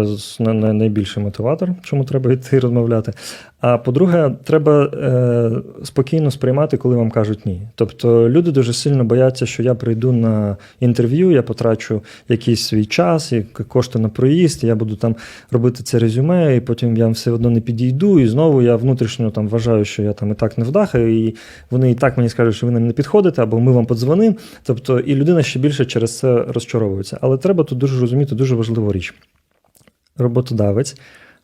найбільший 0.73 1.23
мотиватор, 1.23 1.69
чому 1.83 2.03
треба 2.03 2.31
йти 2.33 2.59
розмовляти. 2.59 3.13
А 3.61 3.77
по-друге, 3.77 4.31
треба 4.43 4.83
е, 4.83 5.51
спокійно 5.83 6.31
сприймати, 6.31 6.77
коли 6.77 6.95
вам 6.95 7.11
кажуть 7.11 7.45
ні. 7.45 7.61
Тобто 7.75 8.29
люди 8.29 8.51
дуже 8.51 8.73
сильно 8.73 9.03
бояться, 9.03 9.45
що 9.45 9.63
я 9.63 9.75
прийду 9.75 10.11
на 10.11 10.57
інтерв'ю, 10.79 11.31
я 11.31 11.43
потрачу 11.43 12.01
якийсь 12.29 12.63
свій 12.63 12.85
час, 12.85 13.31
і 13.31 13.41
кошти 13.67 13.99
на 13.99 14.09
проїзд, 14.09 14.63
я 14.63 14.75
буду 14.75 14.95
там 14.95 15.15
робити 15.51 15.83
це 15.83 15.99
резюме, 15.99 16.55
і 16.55 16.61
потім 16.61 16.97
я 16.97 17.07
все 17.07 17.31
одно 17.31 17.49
не 17.49 17.61
підійду, 17.61 18.19
і 18.19 18.27
знову 18.27 18.61
я 18.61 18.75
внутрішньо 18.75 19.31
там 19.31 19.47
вважаю, 19.47 19.85
що 19.85 20.03
я 20.03 20.13
там 20.13 20.31
і 20.31 20.35
так 20.35 20.57
не 20.57 20.65
вдаха, 20.65 20.99
і 20.99 21.35
вони 21.71 21.91
і 21.91 21.95
так 21.95 22.17
мені 22.17 22.29
скажуть, 22.29 22.55
що 22.55 22.65
ви 22.65 22.71
нам 22.71 22.87
не 22.87 22.93
підходите, 22.93 23.43
або 23.43 23.59
ми 23.59 23.71
вам 23.71 23.85
подзвонимо. 23.85 24.35
Тобто, 24.63 24.99
і 24.99 25.15
людина 25.15 25.43
ще 25.43 25.59
більше 25.59 25.85
через 25.85 26.17
це 26.17 26.45
розчаровується. 26.47 27.17
Але 27.21 27.37
треба 27.37 27.63
тут 27.63 27.77
дуже 27.77 28.01
розуміти 28.01 28.35
дуже 28.35 28.55
важливу 28.55 28.91
річ. 28.91 29.13
Роботодавець 30.17 30.95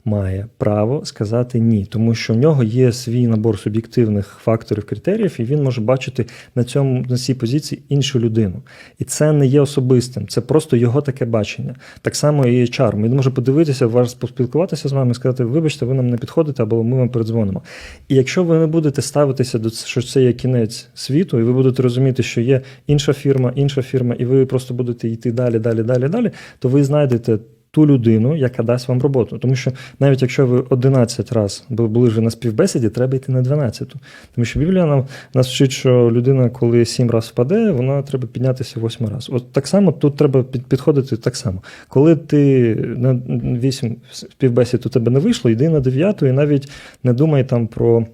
має 0.08 0.48
право 0.58 1.06
сказати 1.06 1.60
ні, 1.60 1.86
тому 1.86 2.16
що 2.16 2.34
в 2.34 2.38
нього 2.38 2.64
є 2.64 2.92
свій 2.92 3.28
набор 3.28 3.60
суб'єктивних 3.60 4.38
факторів, 4.44 4.86
критеріїв, 4.86 5.36
і 5.40 5.44
він 5.44 5.64
може 5.64 5.82
бачити 5.82 6.26
на 6.56 6.64
цьому 6.64 7.06
на 7.10 7.18
цій 7.18 7.34
позиції 7.34 7.82
іншу 7.90 8.20
людину. 8.20 8.62
І 9.00 9.04
це 9.04 9.32
не 9.32 9.48
є 9.48 9.62
особистим, 9.62 10.28
це 10.28 10.42
просто 10.42 10.78
його 10.78 11.02
таке 11.02 11.26
бачення. 11.26 11.76
Так 12.02 12.16
само 12.16 12.46
і 12.46 12.66
HR. 12.66 13.04
Він 13.04 13.16
може 13.16 13.30
подивитися, 13.30 13.88
вас 13.88 14.14
поспілкуватися 14.14 14.90
з 14.90 14.92
вами 14.92 15.12
і 15.12 15.14
сказати, 15.14 15.44
вибачте, 15.44 15.86
ви 15.86 15.94
нам 15.94 16.10
не 16.10 16.18
підходите, 16.18 16.64
або 16.64 16.84
ми 16.84 16.98
вам 16.98 17.10
передзвонимо. 17.10 17.62
І 18.08 18.16
якщо 18.16 18.44
ви 18.44 18.60
не 18.60 18.68
будете 18.68 19.02
ставитися 19.02 19.60
до 19.60 19.70
що 19.70 20.02
це 20.02 20.24
є 20.24 20.34
кінець 20.34 20.88
світу, 20.94 21.40
і 21.40 21.44
ви 21.44 21.54
будете 21.54 21.84
розуміти, 21.84 22.24
що 22.24 22.42
є 22.42 22.62
інша 22.88 23.14
фірма, 23.14 23.52
інша 23.56 23.82
фірма, 23.82 24.16
і 24.20 24.26
ви 24.26 24.46
просто 24.46 24.74
будете 24.74 25.10
йти 25.10 25.32
далі, 25.32 25.60
далі, 25.60 25.84
далі, 25.84 26.10
далі, 26.10 26.32
то 26.60 26.70
ви 26.70 26.84
знайдете. 26.84 27.40
Ту 27.72 27.88
людину, 27.88 28.36
яка 28.36 28.64
дасть 28.64 28.88
вам 28.88 29.02
роботу. 29.02 29.38
Тому 29.38 29.56
що 29.56 29.72
навіть 30.00 30.22
якщо 30.22 30.48
ви 30.48 30.64
11 30.70 31.32
разів 31.32 31.66
були 31.70 32.10
вже 32.10 32.22
на 32.22 32.30
співбесіді, 32.30 32.90
треба 32.90 33.18
йти 33.18 33.32
на 33.32 33.42
12. 33.42 33.96
Тому 34.36 34.46
що 34.46 34.60
Біблія 34.60 34.86
нам 34.86 35.06
нас 35.34 35.48
вчить, 35.48 35.72
що 35.72 36.12
людина, 36.12 36.50
коли 36.50 36.86
7 36.86 37.12
разів 37.12 37.30
впаде, 37.32 37.72
вона 37.72 38.02
треба 38.02 38.28
піднятися 38.28 38.80
8 38.80 39.08
разів. 39.08 39.36
От 39.36 39.52
так 39.52 39.68
само 39.68 39.92
тут 39.92 40.16
треба 40.16 40.44
підходити 40.44 41.18
так 41.18 41.36
само. 41.36 41.62
Коли 41.88 42.16
ти 42.16 42.76
на 42.98 43.14
8 43.14 43.96
співбесід 44.12 44.86
у 44.86 44.90
тебе 44.90 45.12
не 45.12 45.20
вийшло, 45.20 45.52
йди 45.52 45.70
на 45.70 45.80
9 45.80 46.22
і 46.22 46.32
навіть 46.32 46.72
не 47.04 47.14
думай 47.14 47.44
там 47.44 47.68
про 47.68 48.06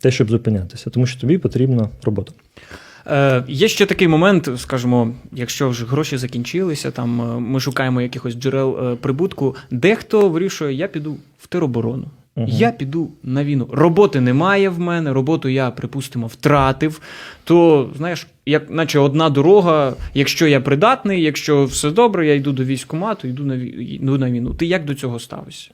те, 0.00 0.10
щоб 0.10 0.30
зупинятися, 0.30 0.90
тому 0.90 1.06
що 1.06 1.20
тобі 1.20 1.38
потрібна 1.38 1.88
робота. 2.04 2.32
Е, 3.10 3.44
є 3.48 3.68
ще 3.68 3.86
такий 3.86 4.08
момент, 4.08 4.48
скажімо, 4.56 5.14
якщо 5.32 5.68
вже 5.68 5.84
гроші 5.86 6.16
закінчилися, 6.16 6.90
там 6.90 7.20
е, 7.20 7.40
ми 7.40 7.60
шукаємо 7.60 8.00
якихось 8.02 8.34
джерел 8.34 8.78
е, 8.92 8.96
прибутку. 8.96 9.56
Дехто 9.70 10.28
вирішує, 10.28 10.74
я 10.74 10.88
піду 10.88 11.16
в 11.38 11.46
тероборону. 11.46 12.04
Мгм. 12.36 12.46
Я 12.50 12.70
піду 12.70 13.10
на 13.22 13.44
війну. 13.44 13.68
Роботи 13.72 14.20
немає 14.20 14.68
в 14.68 14.78
мене, 14.80 15.12
роботу 15.12 15.48
я, 15.48 15.70
припустимо, 15.70 16.26
втратив. 16.26 17.00
То, 17.44 17.90
знаєш, 17.96 18.26
як 18.46 18.70
наче 18.70 18.98
одна 18.98 19.30
дорога, 19.30 19.94
якщо 20.14 20.46
я 20.46 20.60
придатний, 20.60 21.22
якщо 21.22 21.64
все 21.64 21.90
добре, 21.90 22.26
я 22.26 22.34
йду 22.34 22.52
до 22.52 22.64
військкомату, 22.64 23.28
йду 23.28 23.44
на, 23.44 23.56
вій- 23.56 23.94
йду 23.94 24.18
на 24.18 24.30
війну. 24.30 24.54
Ти 24.54 24.66
як 24.66 24.84
до 24.84 24.94
цього 24.94 25.18
ставишся? 25.18 25.70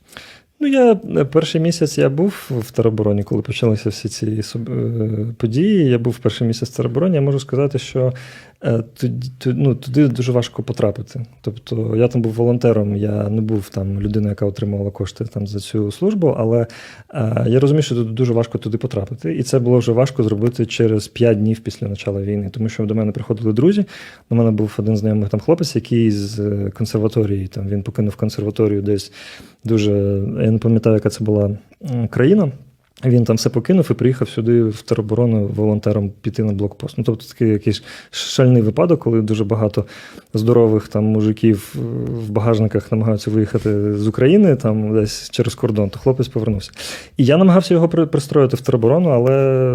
Ну, 0.64 0.71
я 0.71 0.92
е, 0.92 1.25
перший 1.25 1.61
місяць 1.61 1.99
я 1.99 2.09
був 2.09 2.50
в 2.50 2.71
теробороні, 2.71 3.23
коли 3.23 3.42
почалися 3.42 3.90
всі 3.90 4.09
ці 4.09 4.26
е, 4.26 4.61
події. 5.37 5.88
Я 5.88 5.99
був 5.99 6.18
перший 6.18 6.47
місяць 6.47 6.71
в 6.71 6.76
теробороні. 6.76 7.14
Я 7.14 7.21
можу 7.21 7.40
сказати, 7.40 7.78
що 7.78 8.12
ну, 9.47 9.75
туди 9.75 10.09
дуже 10.09 10.33
важко 10.33 10.62
потрапити. 10.62 11.26
Тобто 11.40 11.97
я 11.97 12.09
там 12.09 12.23
був 12.23 12.33
волонтером, 12.33 12.97
я 12.97 13.28
не 13.28 13.40
був 13.40 13.68
там 13.68 14.00
людиною, 14.00 14.30
яка 14.30 14.47
отримувала 14.47 14.90
кошти 14.90 15.25
там 15.25 15.47
за 15.47 15.61
цю 15.61 15.92
службу, 15.92 16.35
але 16.38 16.66
е, 17.14 17.44
я 17.49 17.61
розумію, 17.61 17.83
що 17.83 17.94
дуже 17.94 18.33
важко 18.33 18.59
туди 18.59 18.78
потрапити. 18.78 19.35
І 19.35 19.42
це 19.42 19.59
було 19.59 19.78
вже 19.78 19.92
важко 19.92 20.23
зробити 20.23 20.66
через 20.66 21.09
5 21.09 21.38
днів 21.38 21.61
після 21.61 21.88
початку 21.88 22.21
війни, 22.21 22.50
тому 22.52 22.68
що 22.68 22.87
до 22.87 22.94
мене 22.94 23.12
приходили 23.12 23.52
друзі. 23.52 23.85
У 24.30 24.35
мене 24.35 24.50
був 24.50 24.75
один 24.78 24.97
знайомий 24.97 25.28
там 25.28 25.40
хлопець, 25.40 25.75
який 25.76 26.11
з 26.11 26.38
е, 26.38 26.71
консерваторії, 26.71 27.47
там 27.47 27.68
він 27.68 27.83
покинув 27.83 28.16
консерваторію 28.16 28.83
десь 28.83 29.12
дуже. 29.64 29.92
Я 30.42 30.50
не 30.50 30.59
пам'ятаю, 30.59 30.94
яка 30.94 31.11
це 31.11 31.25
була 31.25 31.50
країна. 32.11 32.52
Він 33.06 33.25
там 33.25 33.37
все 33.37 33.50
покинув 33.50 33.88
і 33.90 33.94
приїхав 33.94 34.28
сюди 34.28 34.62
в 34.62 34.82
тероборону 34.82 35.46
волонтером 35.46 36.12
піти 36.20 36.44
на 36.44 36.52
блокпост. 36.52 36.99
Ну, 36.99 37.04
тобто 37.04 37.25
такий 37.26 37.49
якийсь 37.49 37.82
шальний 38.11 38.62
випадок, 38.62 39.00
коли 39.00 39.23
дуже 39.23 39.44
багато 39.44 39.84
здорових 40.34 40.88
там 40.88 41.04
мужиків 41.04 41.75
е, 41.76 41.78
в 42.26 42.30
багажниках 42.30 42.92
намагаються 42.92 43.30
виїхати 43.30 43.94
з 43.94 44.08
України 44.08 44.56
там 44.56 44.94
десь 44.94 45.30
через 45.30 45.54
кордон, 45.54 45.90
то 45.90 45.99
хлопець 45.99 46.28
повернувся. 46.28 46.70
І 47.16 47.25
я 47.25 47.37
намагався 47.37 47.75
його 47.75 47.88
пристроїти 47.88 48.56
в 48.56 48.61
тероборону, 48.61 49.08
але 49.08 49.34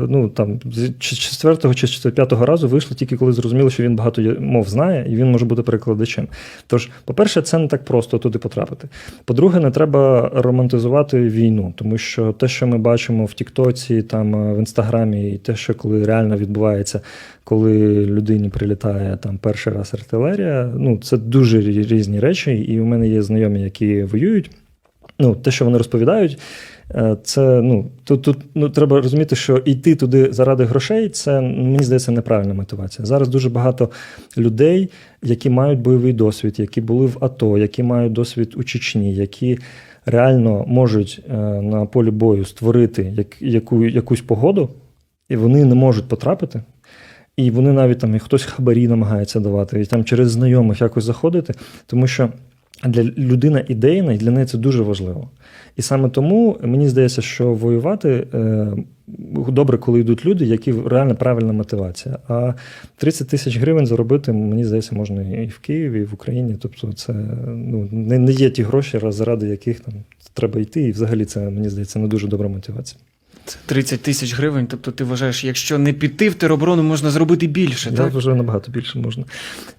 ну 0.09 0.29
там 0.29 0.59
з 0.65 0.93
четвертого 0.99 1.73
чи 1.73 2.11
п'ятого 2.11 2.45
разу 2.45 2.67
вийшло 2.67 2.95
тільки 2.95 3.17
коли 3.17 3.31
зрозуміло, 3.31 3.69
що 3.69 3.83
він 3.83 3.95
багато 3.95 4.21
мов 4.39 4.69
знає 4.69 5.05
і 5.09 5.15
він 5.15 5.31
може 5.31 5.45
бути 5.45 5.61
перекладачем. 5.61 6.27
Тож, 6.67 6.89
по-перше, 7.05 7.41
це 7.41 7.57
не 7.57 7.67
так 7.67 7.85
просто 7.85 8.17
туди 8.17 8.39
потрапити. 8.39 8.87
По-друге, 9.25 9.59
не 9.59 9.71
треба 9.71 10.31
романтизувати 10.33 11.19
війну, 11.19 11.73
тому 11.75 11.97
що 11.97 12.33
те, 12.33 12.47
що 12.47 12.67
ми 12.67 12.77
бачимо 12.77 13.18
в 13.25 13.33
Тіктоці, 13.33 14.01
там 14.01 14.35
е, 14.35 14.53
в 14.53 14.59
інстаграмі, 14.59 15.31
і 15.31 15.37
те, 15.37 15.55
що 15.55 15.73
коли 15.73 16.05
реально 16.05 16.37
відбувається, 16.37 17.01
коли 17.43 18.05
людині 18.05 18.49
прилітає 18.49 19.17
там 19.17 19.37
перший 19.37 19.73
раз 19.73 19.93
артилерія, 19.93 20.71
ну 20.75 20.97
це 20.97 21.17
дуже 21.17 21.61
різні 21.61 22.19
речі. 22.19 22.51
І 22.51 22.79
у 22.79 22.85
мене 22.85 23.07
є 23.07 23.21
знайомі, 23.21 23.61
які 23.61 24.03
воюють. 24.03 24.51
Ну, 25.19 25.35
те, 25.35 25.51
що 25.51 25.65
вони 25.65 25.77
розповідають, 25.77 26.39
е, 26.91 27.17
це 27.23 27.61
ну 27.61 27.91
тут, 28.03 28.21
тут 28.21 28.37
ну 28.55 28.69
треба 28.69 29.01
розуміти, 29.01 29.35
що 29.35 29.57
йти 29.57 29.95
туди 29.95 30.27
заради 30.31 30.63
грошей, 30.63 31.09
це 31.09 31.41
мені 31.41 31.83
здається 31.83 32.11
неправильна 32.11 32.53
мотивація. 32.53 33.05
Зараз 33.05 33.27
дуже 33.27 33.49
багато 33.49 33.89
людей, 34.37 34.89
які 35.23 35.49
мають 35.49 35.79
бойовий 35.79 36.13
досвід, 36.13 36.59
які 36.59 36.81
були 36.81 37.05
в 37.05 37.17
АТО, 37.21 37.57
які 37.57 37.83
мають 37.83 38.13
досвід 38.13 38.53
у 38.57 38.63
Чечні, 38.63 39.15
які 39.15 39.59
реально 40.09 40.65
можуть 40.67 41.21
е, 41.29 41.37
на 41.61 41.85
полі 41.85 42.11
бою 42.11 42.45
створити 42.45 43.13
як, 43.17 43.41
яку, 43.41 43.85
якусь 43.85 44.21
погоду, 44.21 44.69
і 45.29 45.35
вони 45.35 45.65
не 45.65 45.75
можуть 45.75 46.07
потрапити. 46.07 46.63
І 47.37 47.51
вони 47.51 47.73
навіть 47.73 47.99
там 47.99 48.15
і 48.15 48.19
хтось 48.19 48.43
хабарі 48.43 48.87
намагається 48.87 49.39
давати, 49.39 49.81
і 49.81 49.85
там 49.85 50.03
через 50.03 50.31
знайомих 50.31 50.81
якось 50.81 51.03
заходити, 51.03 51.53
тому 51.85 52.07
що 52.07 52.29
для 52.83 53.03
людина 53.03 53.63
ідейна, 53.67 54.13
і 54.13 54.17
для 54.17 54.31
неї 54.31 54.45
це 54.45 54.57
дуже 54.57 54.83
важливо. 54.83 55.29
І 55.75 55.81
саме 55.81 56.09
тому 56.09 56.57
мені 56.63 56.89
здається, 56.89 57.21
що 57.21 57.53
воювати 57.53 58.27
е, 58.33 58.67
добре, 59.47 59.77
коли 59.77 59.99
йдуть 59.99 60.25
люди, 60.25 60.45
які 60.45 60.73
реально 60.85 61.15
правильна 61.15 61.53
мотивація. 61.53 62.19
А 62.27 62.53
30 62.97 63.27
тисяч 63.27 63.57
гривень 63.57 63.85
заробити, 63.85 64.33
мені 64.33 64.65
здається, 64.65 64.95
можна 64.95 65.21
і 65.21 65.47
в 65.47 65.59
Києві, 65.59 65.99
і 65.99 66.03
в 66.03 66.13
Україні. 66.13 66.55
Тобто, 66.59 66.93
це 66.93 67.13
ну, 67.47 67.89
не, 67.91 68.19
не 68.19 68.31
є 68.31 68.49
ті 68.49 68.63
гроші, 68.63 68.99
заради 69.03 69.47
яких 69.47 69.79
там 69.79 69.93
треба 70.33 70.59
йти. 70.59 70.81
І 70.81 70.91
взагалі 70.91 71.25
це 71.25 71.39
мені 71.39 71.69
здається 71.69 71.99
не 71.99 72.07
дуже 72.07 72.27
добра 72.27 72.49
мотивація. 72.49 73.01
Це 73.45 73.57
30 73.65 74.01
тисяч 74.01 74.35
гривень. 74.35 74.67
Тобто 74.67 74.91
ти 74.91 75.03
вважаєш, 75.03 75.43
якщо 75.43 75.77
не 75.77 75.93
піти 75.93 76.29
в 76.29 76.35
тероборону, 76.35 76.83
можна 76.83 77.09
зробити 77.09 77.47
більше, 77.47 77.89
Я 77.89 77.97
так? 77.97 78.13
вважаю, 78.13 78.37
набагато 78.37 78.71
більше 78.71 78.99
можна. 78.99 79.25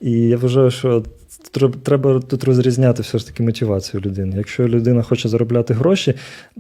І 0.00 0.11
я 0.11 0.37
вважаю, 0.37 0.71
що 0.71 1.04
треба 1.83 2.21
тут 2.21 2.45
розрізняти 2.45 3.03
все 3.03 3.19
ж 3.19 3.27
таки 3.27 3.43
мотивацію 3.43 4.01
людини. 4.01 4.35
Якщо 4.37 4.69
людина 4.69 5.03
хоче 5.03 5.29
заробляти 5.29 5.75
гроші, 5.75 6.15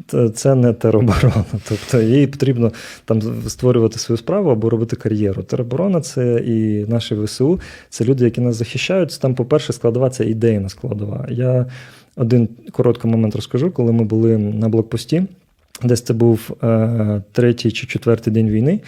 то 0.06 0.28
це 0.28 0.54
не 0.54 0.72
тероборона. 0.72 1.44
Тобто 1.68 2.02
їй 2.02 2.26
потрібно 2.26 2.72
там 3.04 3.22
створювати 3.48 3.98
свою 3.98 4.16
справу 4.16 4.50
або 4.50 4.70
робити 4.70 4.96
кар'єру. 4.96 5.42
Тероборона 5.42 6.00
це 6.00 6.42
і 6.46 6.86
наші 6.88 7.14
ВСУ, 7.14 7.60
це 7.88 8.04
люди, 8.04 8.24
які 8.24 8.40
нас 8.40 8.56
захищають. 8.56 9.18
Там, 9.20 9.34
по-перше, 9.34 9.72
складова 9.72 10.10
це 10.10 10.24
ідейна 10.24 10.68
складова. 10.68 11.26
Я 11.30 11.66
один 12.16 12.48
короткий 12.72 13.10
момент 13.10 13.36
розкажу, 13.36 13.70
коли 13.70 13.92
ми 13.92 14.04
були 14.04 14.38
на 14.38 14.68
блокпості, 14.68 15.22
десь 15.82 16.02
це 16.02 16.14
був 16.14 16.50
е, 16.62 17.22
третій 17.32 17.72
чи 17.72 17.86
четвертий 17.86 18.32
день 18.32 18.48
війни. 18.48 18.80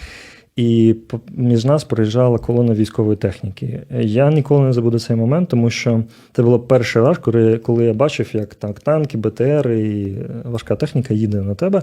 І 0.55 0.95
між 1.31 1.65
нас 1.65 1.83
проїжджала 1.83 2.37
колона 2.37 2.73
військової 2.73 3.17
техніки. 3.17 3.83
Я 4.01 4.31
ніколи 4.31 4.65
не 4.65 4.73
забуду 4.73 4.99
цей 4.99 5.15
момент, 5.15 5.49
тому 5.49 5.69
що 5.69 6.03
це 6.33 6.43
було 6.43 6.59
перший 6.59 7.01
раз, 7.01 7.17
коли, 7.17 7.57
коли 7.57 7.85
я 7.85 7.93
бачив, 7.93 8.29
як 8.33 8.55
так, 8.55 8.79
танки, 8.79 9.17
БТР 9.17 9.69
і 9.69 10.11
е, 10.11 10.29
важка 10.43 10.75
техніка 10.75 11.13
їде 11.13 11.41
на 11.41 11.55
тебе. 11.55 11.81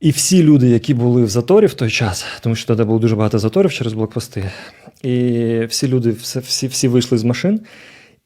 І 0.00 0.10
всі 0.10 0.42
люди, 0.42 0.68
які 0.68 0.94
були 0.94 1.24
в 1.24 1.28
заторі 1.28 1.66
в 1.66 1.74
той 1.74 1.90
час, 1.90 2.24
тому 2.40 2.54
що 2.54 2.66
тоді 2.66 2.84
було 2.84 2.98
дуже 2.98 3.16
багато 3.16 3.38
заторів 3.38 3.72
через 3.72 3.92
блокпости, 3.92 4.44
і 5.02 5.64
всі 5.68 5.88
люди, 5.88 6.10
всі, 6.10 6.66
всі 6.66 6.88
вийшли 6.88 7.18
з 7.18 7.24
машин, 7.24 7.60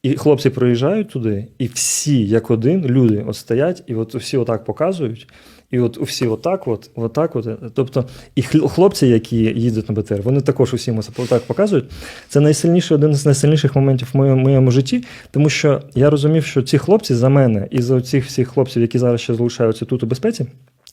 і 0.03 0.17
хлопці 0.17 0.49
проїжджають 0.49 1.09
туди, 1.09 1.47
і 1.57 1.67
всі, 1.67 2.27
як 2.27 2.51
один, 2.51 2.85
люди 2.85 3.23
от 3.27 3.35
стоять, 3.35 3.83
і 3.87 3.95
от 3.95 4.15
всі 4.15 4.37
отак 4.37 4.65
показують. 4.65 5.27
І 5.71 5.79
от 5.79 5.97
всі 6.01 6.27
отак, 6.27 6.67
от, 6.67 6.89
отак, 6.95 7.35
от. 7.35 7.47
Тобто, 7.73 8.05
і 8.35 8.41
хл- 8.41 8.67
хлопці, 8.67 9.07
які 9.07 9.37
їдуть 9.37 9.89
на 9.89 9.95
БТР, 9.95 10.21
вони 10.23 10.41
також 10.41 10.73
усім 10.73 11.01
отак 11.17 11.43
показують. 11.43 11.85
Це 12.29 12.39
найсильніший, 12.39 12.95
один 12.95 13.13
з 13.13 13.25
найсильніших 13.25 13.75
моментів 13.75 14.09
в 14.13 14.17
моєму, 14.17 14.41
моєму 14.41 14.71
житті, 14.71 15.03
тому 15.31 15.49
що 15.49 15.81
я 15.95 16.09
розумів, 16.09 16.45
що 16.45 16.61
ці 16.61 16.77
хлопці 16.77 17.15
за 17.15 17.29
мене 17.29 17.67
і 17.71 17.81
за 17.81 18.01
цих 18.01 18.25
всіх 18.25 18.47
хлопців, 18.47 18.81
які 18.81 18.99
зараз 18.99 19.21
ще 19.21 19.33
залишаються 19.33 19.85
тут 19.85 20.03
у 20.03 20.05
безпеці, 20.05 20.45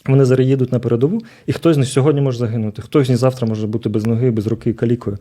вони 0.07 0.25
зараз 0.25 0.47
їдуть 0.47 0.73
на 0.73 0.79
передову, 0.79 1.21
і 1.47 1.53
хтось 1.53 1.75
з 1.75 1.79
них 1.79 1.89
сьогодні 1.89 2.21
може 2.21 2.39
загинути, 2.39 2.83
хтось 2.83 3.07
з 3.07 3.11
них 3.11 3.19
завтра 3.19 3.49
може 3.49 3.67
бути 3.67 3.89
без 3.89 4.07
ноги, 4.07 4.31
без 4.31 4.47
руки, 4.47 4.73
калікою. 4.73 5.19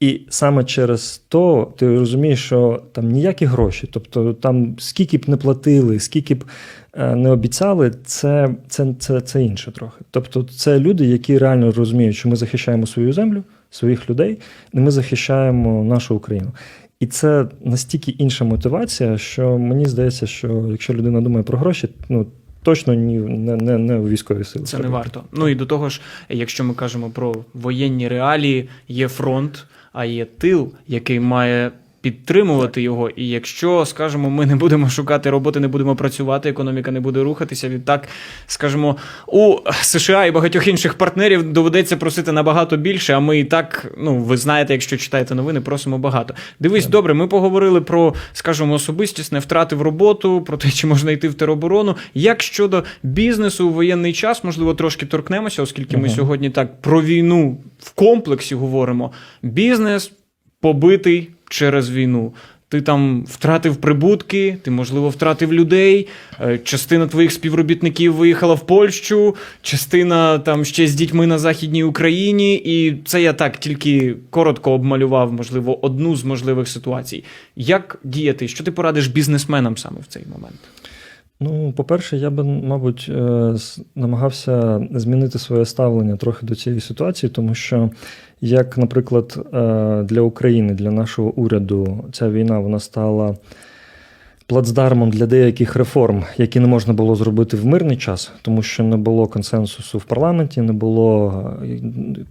І 0.00 0.20
саме 0.28 0.64
через 0.64 1.22
то 1.28 1.72
ти 1.76 1.98
розумієш, 1.98 2.44
що 2.44 2.82
там 2.92 3.08
ніякі 3.10 3.44
гроші, 3.44 3.88
тобто 3.92 4.34
там 4.34 4.76
скільки 4.78 5.18
б 5.18 5.28
не 5.28 5.36
платили, 5.36 6.00
скільки 6.00 6.34
б 6.34 6.44
не 6.96 7.30
обіцяли, 7.30 7.92
це, 8.04 8.54
це, 8.68 8.94
це, 8.98 9.20
це 9.20 9.42
інше 9.42 9.72
трохи. 9.72 10.00
Тобто, 10.10 10.42
це 10.42 10.78
люди, 10.78 11.06
які 11.06 11.38
реально 11.38 11.72
розуміють, 11.72 12.16
що 12.16 12.28
ми 12.28 12.36
захищаємо 12.36 12.86
свою 12.86 13.12
землю, 13.12 13.42
своїх 13.70 14.10
людей, 14.10 14.38
і 14.72 14.80
ми 14.80 14.90
захищаємо 14.90 15.84
нашу 15.84 16.14
Україну. 16.14 16.52
І 17.00 17.06
це 17.06 17.46
настільки 17.64 18.10
інша 18.10 18.44
мотивація, 18.44 19.18
що 19.18 19.58
мені 19.58 19.86
здається, 19.86 20.26
що 20.26 20.66
якщо 20.70 20.94
людина 20.94 21.20
думає 21.20 21.42
про 21.42 21.58
гроші, 21.58 21.88
ну 22.08 22.26
точно 22.62 22.94
ні, 22.94 23.18
не, 23.18 23.56
не, 23.56 23.78
не 23.78 23.98
у 23.98 24.08
військовій 24.08 24.44
сили. 24.44 24.64
Це 24.64 24.78
не 24.78 24.88
варто. 24.88 25.24
Ну 25.32 25.48
і 25.48 25.54
до 25.54 25.66
того 25.66 25.88
ж, 25.88 26.00
якщо 26.28 26.64
ми 26.64 26.74
кажемо 26.74 27.10
про 27.10 27.34
воєнні 27.54 28.08
реалії, 28.08 28.68
є 28.88 29.08
фронт, 29.08 29.66
а 29.92 30.04
є 30.04 30.24
тил, 30.24 30.72
який 30.88 31.20
має. 31.20 31.70
Підтримувати 32.02 32.82
його, 32.82 33.10
і 33.10 33.28
якщо 33.28 33.86
скажімо, 33.86 34.30
ми 34.30 34.46
не 34.46 34.56
будемо 34.56 34.88
шукати 34.88 35.30
роботи, 35.30 35.60
не 35.60 35.68
будемо 35.68 35.96
працювати, 35.96 36.48
економіка 36.48 36.90
не 36.90 37.00
буде 37.00 37.22
рухатися. 37.22 37.68
Відтак, 37.68 38.08
скажімо, 38.46 38.96
у 39.26 39.56
США 39.82 40.24
і 40.26 40.30
багатьох 40.30 40.68
інших 40.68 40.94
партнерів 40.94 41.52
доведеться 41.52 41.96
просити 41.96 42.32
набагато 42.32 42.76
більше. 42.76 43.12
А 43.12 43.20
ми 43.20 43.38
і 43.38 43.44
так, 43.44 43.94
ну 43.98 44.18
ви 44.18 44.36
знаєте, 44.36 44.72
якщо 44.72 44.96
читаєте 44.96 45.34
новини, 45.34 45.60
просимо 45.60 45.98
багато. 45.98 46.34
Дивись, 46.60 46.86
добре, 46.86 47.14
ми 47.14 47.26
поговорили 47.26 47.80
про, 47.80 48.14
скажімо, 48.32 48.74
особистісне 48.74 49.38
втрати 49.38 49.76
в 49.76 49.82
роботу, 49.82 50.42
про 50.42 50.56
те, 50.56 50.70
чи 50.70 50.86
можна 50.86 51.10
йти 51.10 51.28
в 51.28 51.34
тероборону. 51.34 51.96
Як 52.14 52.42
щодо 52.42 52.84
бізнесу 53.02 53.68
у 53.68 53.72
воєнний 53.72 54.12
час, 54.12 54.44
можливо, 54.44 54.74
трошки 54.74 55.06
торкнемося, 55.06 55.62
оскільки 55.62 55.96
ми 55.96 56.08
сьогодні 56.08 56.50
так 56.50 56.80
про 56.80 57.02
війну 57.02 57.58
в 57.78 57.90
комплексі 57.90 58.54
говоримо. 58.54 59.12
Бізнес 59.42 60.12
побитий 60.60 61.30
через 61.52 61.90
війну. 61.90 62.32
Ти 62.68 62.80
там 62.80 63.24
втратив 63.28 63.76
прибутки, 63.76 64.56
ти, 64.62 64.70
можливо, 64.70 65.08
втратив 65.08 65.52
людей. 65.52 66.08
е, 66.40 66.58
Частина 66.58 67.06
твоїх 67.06 67.32
співробітників 67.32 68.14
виїхала 68.14 68.54
в 68.54 68.66
Польщу, 68.66 69.36
частина 69.62 70.38
там 70.38 70.64
ще 70.64 70.86
з 70.86 70.94
дітьми 70.94 71.26
на 71.26 71.38
Західній 71.38 71.84
Україні. 71.84 72.54
І 72.54 72.96
це 73.04 73.22
я 73.22 73.32
так 73.32 73.56
тільки 73.56 74.16
коротко 74.30 74.72
обмалював, 74.72 75.32
можливо, 75.32 75.84
одну 75.84 76.16
з 76.16 76.24
можливих 76.24 76.68
ситуацій. 76.68 77.24
Як 77.56 77.98
діяти? 78.04 78.48
Що 78.48 78.64
ти 78.64 78.72
порадиш 78.72 79.06
бізнесменам 79.06 79.76
саме 79.76 80.00
в 80.00 80.06
цей 80.06 80.22
момент? 80.32 80.60
Ну, 81.40 81.72
по-перше, 81.76 82.16
я 82.16 82.30
би, 82.30 82.44
мабуть, 82.44 83.06
е, 83.08 83.54
намагався 83.94 84.86
змінити 84.94 85.38
своє 85.38 85.64
ставлення 85.64 86.16
трохи 86.16 86.46
до 86.46 86.54
цієї 86.54 86.80
ситуації, 86.80 87.30
тому 87.30 87.54
що, 87.54 87.90
як, 88.42 88.78
наприклад, 88.78 89.46
е, 89.54 90.02
для 90.02 90.20
України, 90.20 90.74
для 90.74 90.90
нашого 90.90 91.30
уряду, 91.30 92.04
ця 92.12 92.30
війна 92.30 92.58
вона 92.58 92.80
стала 92.80 93.36
плацдармом 94.46 95.10
для 95.10 95.26
деяких 95.26 95.76
реформ, 95.76 96.24
які 96.36 96.60
не 96.60 96.66
можна 96.66 96.92
було 96.92 97.14
зробити 97.14 97.56
в 97.56 97.66
мирний 97.66 97.96
час, 97.96 98.32
тому 98.42 98.62
що 98.62 98.82
не 98.82 98.96
було 98.96 99.26
консенсусу 99.26 99.98
в 99.98 100.04
парламенті, 100.04 100.60
не 100.60 100.72
було 100.72 101.32
е, 101.64 101.78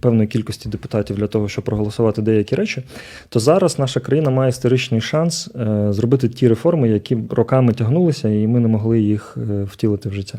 певної 0.00 0.28
кількості 0.28 0.68
депутатів 0.68 1.16
для 1.16 1.26
того, 1.26 1.48
щоб 1.48 1.64
проголосувати 1.64 2.22
деякі 2.22 2.56
речі. 2.56 2.82
То 3.28 3.40
зараз 3.40 3.78
наша 3.78 4.00
країна 4.00 4.30
має 4.30 4.48
історичний 4.48 5.00
шанс 5.00 5.48
е, 5.56 5.86
зробити 5.92 6.28
ті 6.28 6.48
реформи, 6.48 6.88
які 6.88 7.18
роками 7.30 7.72
тягнулися, 7.72 8.28
і 8.28 8.46
ми 8.46 8.60
не 8.60 8.68
могли 8.68 9.00
їх 9.00 9.36
втілити 9.66 10.08
в 10.08 10.12
життя. 10.12 10.38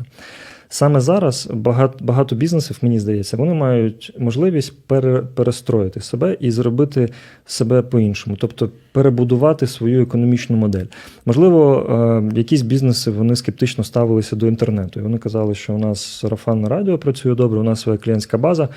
Саме 0.68 1.00
зараз 1.00 1.48
багато, 1.54 2.04
багато 2.04 2.36
бізнесів, 2.36 2.78
мені 2.82 3.00
здається, 3.00 3.36
вони 3.36 3.54
мають 3.54 4.12
можливість 4.18 4.86
пере, 4.86 5.22
перестроїти 5.34 6.00
себе 6.00 6.36
і 6.40 6.50
зробити 6.50 7.08
себе 7.46 7.82
по-іншому, 7.82 8.36
тобто 8.40 8.70
перебудувати 8.92 9.66
свою 9.66 10.02
економічну 10.02 10.56
модель. 10.56 10.86
Можливо, 11.26 11.86
е, 12.32 12.36
якісь 12.38 12.62
бізнеси 12.62 13.10
вони 13.10 13.36
скептично 13.36 13.84
ставилися 13.84 14.36
до 14.36 14.46
інтернету. 14.46 15.00
І 15.00 15.02
вони 15.02 15.18
казали, 15.18 15.54
що 15.54 15.74
у 15.74 15.78
нас 15.78 16.04
сарафанне 16.04 16.68
радіо 16.68 16.98
працює 16.98 17.34
добре, 17.34 17.60
у 17.60 17.62
нас 17.62 17.80
своя 17.80 17.98
клієнтська 17.98 18.38
база. 18.38 18.68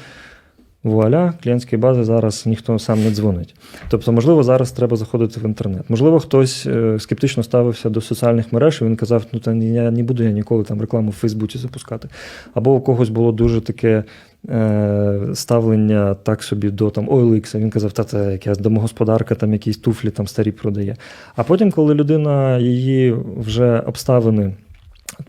Вуаля, 0.83 1.33
клієнтської 1.43 1.81
бази 1.81 2.03
зараз 2.03 2.45
ніхто 2.45 2.79
сам 2.79 3.03
не 3.03 3.11
дзвонить. 3.11 3.55
Тобто, 3.89 4.11
можливо, 4.11 4.43
зараз 4.43 4.71
треба 4.71 4.97
заходити 4.97 5.39
в 5.39 5.45
інтернет. 5.45 5.89
Можливо, 5.89 6.19
хтось 6.19 6.65
е, 6.65 6.99
скептично 6.99 7.43
ставився 7.43 7.89
до 7.89 8.01
соціальних 8.01 8.53
мереж, 8.53 8.79
і 8.81 8.85
він 8.85 8.95
казав, 8.95 9.25
ну 9.31 9.39
та 9.39 9.53
я 9.53 9.91
не 9.91 10.03
буду 10.03 10.23
я 10.23 10.31
ніколи 10.31 10.63
там 10.63 10.81
рекламу 10.81 11.09
в 11.09 11.13
Фейсбуці 11.13 11.57
запускати. 11.57 12.09
Або 12.53 12.75
у 12.75 12.81
когось 12.81 13.09
було 13.09 13.31
дуже 13.31 13.61
таке 13.61 14.03
е, 14.49 15.19
ставлення 15.33 16.15
так 16.15 16.43
собі 16.43 16.69
до 16.69 16.89
там 16.89 17.09
OLX, 17.09 17.59
він 17.59 17.69
казав, 17.69 17.91
та 17.91 18.03
це 18.03 18.31
якась 18.31 18.57
домогосподарка, 18.57 19.35
там 19.35 19.53
якісь 19.53 19.77
туфлі 19.77 20.09
там 20.09 20.27
старі 20.27 20.51
продає. 20.51 20.95
А 21.35 21.43
потім, 21.43 21.71
коли 21.71 21.93
людина 21.93 22.57
її 22.57 23.15
вже 23.37 23.79
обставини 23.79 24.53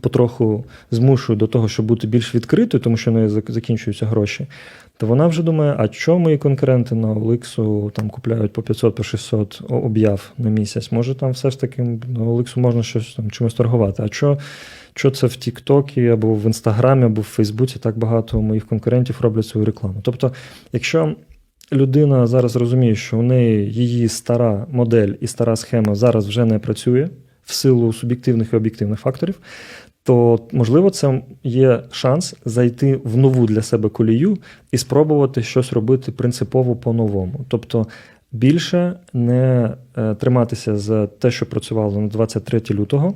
потроху 0.00 0.64
змушують 0.90 1.38
до 1.38 1.46
того, 1.46 1.68
щоб 1.68 1.86
бути 1.86 2.06
більш 2.06 2.34
відкритою, 2.34 2.82
тому 2.82 2.96
що 2.96 3.12
в 3.12 3.42
закінчуються 3.48 4.06
гроші, 4.06 4.46
то 4.98 5.06
вона 5.06 5.26
вже 5.26 5.42
думає, 5.42 5.74
а 5.78 5.88
чому 5.88 6.18
мої 6.18 6.38
конкуренти 6.38 6.94
на 6.94 7.08
OLX 7.08 7.90
там 7.90 8.10
купляють 8.10 8.52
по 8.52 8.62
500 8.62 8.94
по 8.94 9.02
600 9.02 9.62
об'яв 9.68 10.32
на 10.38 10.50
місяць? 10.50 10.92
Може, 10.92 11.14
там 11.14 11.30
все 11.30 11.50
ж 11.50 11.60
таки 11.60 11.82
на 11.82 12.20
OLX 12.20 12.58
можна 12.58 12.82
щось 12.82 13.14
там 13.14 13.30
чимось 13.30 13.54
торгувати. 13.54 14.02
А 14.02 14.08
що, 14.08 14.38
що 14.94 15.10
це 15.10 15.26
в 15.26 15.36
Тіктокі 15.36 16.08
або 16.08 16.34
в 16.34 16.46
Інстаграмі, 16.46 17.04
або 17.04 17.20
в 17.20 17.24
Фейсбуці 17.24 17.78
так 17.78 17.98
багато 17.98 18.42
моїх 18.42 18.66
конкурентів 18.66 19.18
роблять 19.20 19.46
свою 19.46 19.66
рекламу? 19.66 20.00
Тобто, 20.02 20.32
якщо 20.72 21.14
людина 21.72 22.26
зараз 22.26 22.56
розуміє, 22.56 22.94
що 22.94 23.18
в 23.18 23.22
неї 23.22 23.72
її 23.72 24.08
стара 24.08 24.66
модель 24.70 25.12
і 25.20 25.26
стара 25.26 25.56
схема 25.56 25.94
зараз 25.94 26.28
вже 26.28 26.44
не 26.44 26.58
працює 26.58 27.08
в 27.44 27.52
силу 27.52 27.92
суб'єктивних 27.92 28.52
і 28.52 28.56
об'єктивних 28.56 29.00
факторів, 29.00 29.40
то 30.08 30.40
можливо 30.52 30.90
це 30.90 31.22
є 31.44 31.82
шанс 31.90 32.34
зайти 32.44 33.00
в 33.04 33.16
нову 33.16 33.46
для 33.46 33.62
себе 33.62 33.88
колію 33.88 34.38
і 34.72 34.78
спробувати 34.78 35.42
щось 35.42 35.72
робити 35.72 36.12
принципово 36.12 36.76
по-новому. 36.76 37.44
Тобто 37.48 37.86
більше 38.32 38.94
не 39.12 39.74
е, 39.96 40.14
триматися 40.14 40.76
за 40.76 41.06
те, 41.06 41.30
що 41.30 41.46
працювало 41.46 42.00
на 42.00 42.08
23 42.08 42.62
лютого. 42.70 43.14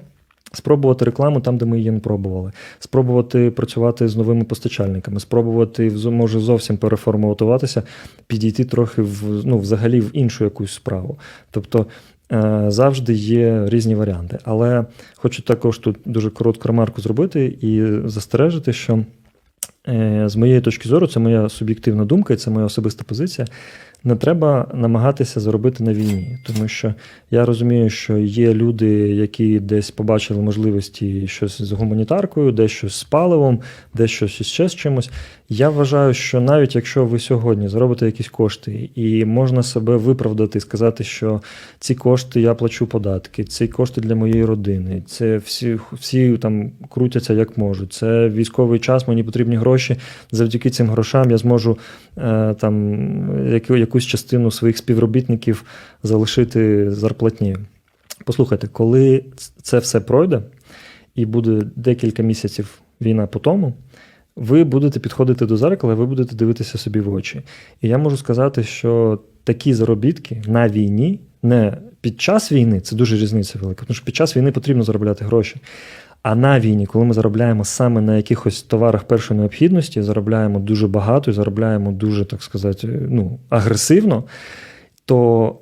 Спробувати 0.52 1.04
рекламу 1.04 1.40
там, 1.40 1.56
де 1.56 1.64
ми 1.64 1.78
її 1.78 1.90
не 1.90 2.00
пробували, 2.00 2.52
спробувати 2.78 3.50
працювати 3.50 4.08
з 4.08 4.16
новими 4.16 4.44
постачальниками, 4.44 5.20
спробувати 5.20 5.90
може 5.90 6.40
зовсім 6.40 6.76
переформатуватися, 6.76 7.82
підійти 8.26 8.64
трохи 8.64 9.02
в 9.02 9.46
ну, 9.46 9.58
взагалі 9.58 10.00
в 10.00 10.10
іншу 10.12 10.44
якусь 10.44 10.74
справу. 10.74 11.18
Тобто 11.50 11.86
завжди 12.68 13.12
є 13.12 13.62
різні 13.66 13.94
варіанти. 13.94 14.38
Але 14.44 14.84
хочу 15.16 15.42
також 15.42 15.78
тут 15.78 15.96
дуже 16.04 16.30
коротку 16.30 16.68
ремарку 16.68 17.00
зробити 17.00 17.58
і 17.60 17.82
застережити, 18.08 18.72
що 18.72 19.04
е, 19.88 20.24
з 20.26 20.36
моєї 20.36 20.60
точки 20.60 20.88
зору, 20.88 21.06
це 21.06 21.20
моя 21.20 21.48
суб'єктивна 21.48 22.04
думка, 22.04 22.34
і 22.34 22.36
це 22.36 22.50
моя 22.50 22.66
особиста 22.66 23.04
позиція. 23.04 23.46
Не 24.04 24.16
треба 24.16 24.68
намагатися 24.74 25.40
заробити 25.40 25.84
на 25.84 25.92
війні, 25.92 26.38
тому 26.46 26.68
що 26.68 26.94
я 27.30 27.44
розумію, 27.44 27.90
що 27.90 28.16
є 28.16 28.54
люди, 28.54 28.88
які 29.08 29.60
десь 29.60 29.90
побачили 29.90 30.42
можливості 30.42 31.28
щось 31.28 31.62
з 31.62 31.72
гуманітаркою, 31.72 32.52
десь 32.52 32.84
з 32.88 33.04
паливом, 33.04 33.60
десь 33.94 34.10
щось 34.10 34.42
ще 34.42 34.68
з 34.68 34.74
чимось. 34.74 35.10
Я 35.48 35.68
вважаю, 35.68 36.14
що 36.14 36.40
навіть 36.40 36.74
якщо 36.74 37.04
ви 37.04 37.18
сьогодні 37.18 37.68
заробите 37.68 38.06
якісь 38.06 38.28
кошти, 38.28 38.90
і 38.94 39.24
можна 39.24 39.62
себе 39.62 39.96
виправдати, 39.96 40.60
сказати, 40.60 41.04
що 41.04 41.40
ці 41.78 41.94
кошти 41.94 42.40
я 42.40 42.54
плачу 42.54 42.86
податки, 42.86 43.44
ці 43.44 43.68
кошти 43.68 44.00
для 44.00 44.14
моєї 44.14 44.44
родини, 44.44 45.02
це 45.06 45.36
всі, 45.36 45.78
всі 45.92 46.36
там 46.36 46.70
крутяться 46.90 47.32
як 47.32 47.58
можуть. 47.58 47.92
Це 47.92 48.28
військовий 48.28 48.80
час, 48.80 49.08
мені 49.08 49.22
потрібні 49.22 49.56
гроші. 49.56 49.96
Завдяки 50.30 50.70
цим 50.70 50.90
грошам 50.90 51.30
я 51.30 51.38
зможу 51.38 51.78
е, 52.18 52.54
там 52.54 52.96
якусь 53.92 54.06
частину 54.06 54.50
своїх 54.50 54.78
співробітників 54.78 55.64
залишити 56.02 56.90
зарплатні. 56.90 57.56
Послухайте, 58.24 58.66
коли 58.66 59.24
це 59.62 59.78
все 59.78 60.00
пройде, 60.00 60.42
і 61.14 61.26
буде 61.26 61.62
декілька 61.76 62.22
місяців 62.22 62.80
війна 63.00 63.26
по 63.26 63.38
тому, 63.38 63.74
ви 64.36 64.64
будете 64.64 65.00
підходити 65.00 65.46
до 65.46 65.56
зеркала, 65.56 65.94
ви 65.94 66.06
будете 66.06 66.36
дивитися 66.36 66.78
собі 66.78 67.00
в 67.00 67.14
очі. 67.14 67.42
І 67.80 67.88
я 67.88 67.98
можу 67.98 68.16
сказати, 68.16 68.64
що 68.64 69.20
такі 69.44 69.74
заробітки 69.74 70.42
на 70.46 70.68
війні, 70.68 71.20
не 71.42 71.76
під 72.00 72.20
час 72.20 72.52
війни, 72.52 72.80
це 72.80 72.96
дуже 72.96 73.16
різниця 73.16 73.58
велика, 73.58 73.84
тому 73.86 73.94
що 73.94 74.04
під 74.04 74.16
час 74.16 74.36
війни 74.36 74.52
потрібно 74.52 74.82
заробляти 74.82 75.24
гроші. 75.24 75.56
А 76.22 76.34
на 76.34 76.60
війні, 76.60 76.86
коли 76.86 77.04
ми 77.04 77.14
заробляємо 77.14 77.64
саме 77.64 78.00
на 78.00 78.16
якихось 78.16 78.62
товарах 78.62 79.04
першої 79.04 79.40
необхідності, 79.40 80.02
заробляємо 80.02 80.58
дуже 80.58 80.88
багато 80.88 81.30
і 81.30 81.34
заробляємо 81.34 81.92
дуже, 81.92 82.24
так 82.24 82.42
сказати, 82.42 82.88
ну, 83.08 83.38
агресивно, 83.48 84.24
то 85.04 85.56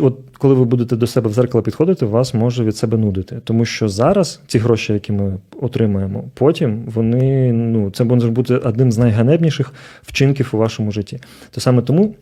от 0.00 0.18
коли 0.38 0.54
ви 0.54 0.64
будете 0.64 0.96
до 0.96 1.06
себе 1.06 1.30
в 1.30 1.32
зеркало 1.32 1.62
підходити, 1.62 2.06
вас 2.06 2.34
може 2.34 2.64
від 2.64 2.76
себе 2.76 2.98
нудити. 2.98 3.40
Тому 3.44 3.64
що 3.64 3.88
зараз 3.88 4.40
ці 4.46 4.58
гроші, 4.58 4.92
які 4.92 5.12
ми 5.12 5.38
отримаємо, 5.60 6.24
потім 6.34 6.84
вони 6.86 7.52
ну, 7.52 7.90
це 7.90 8.04
може 8.04 8.30
бути 8.30 8.56
одним 8.56 8.92
з 8.92 8.98
найганебніших 8.98 9.74
вчинків 10.02 10.50
у 10.52 10.56
вашому 10.56 10.92
житті. 10.92 11.20
То 11.50 11.60
саме 11.60 11.82
тому. 11.82 12.14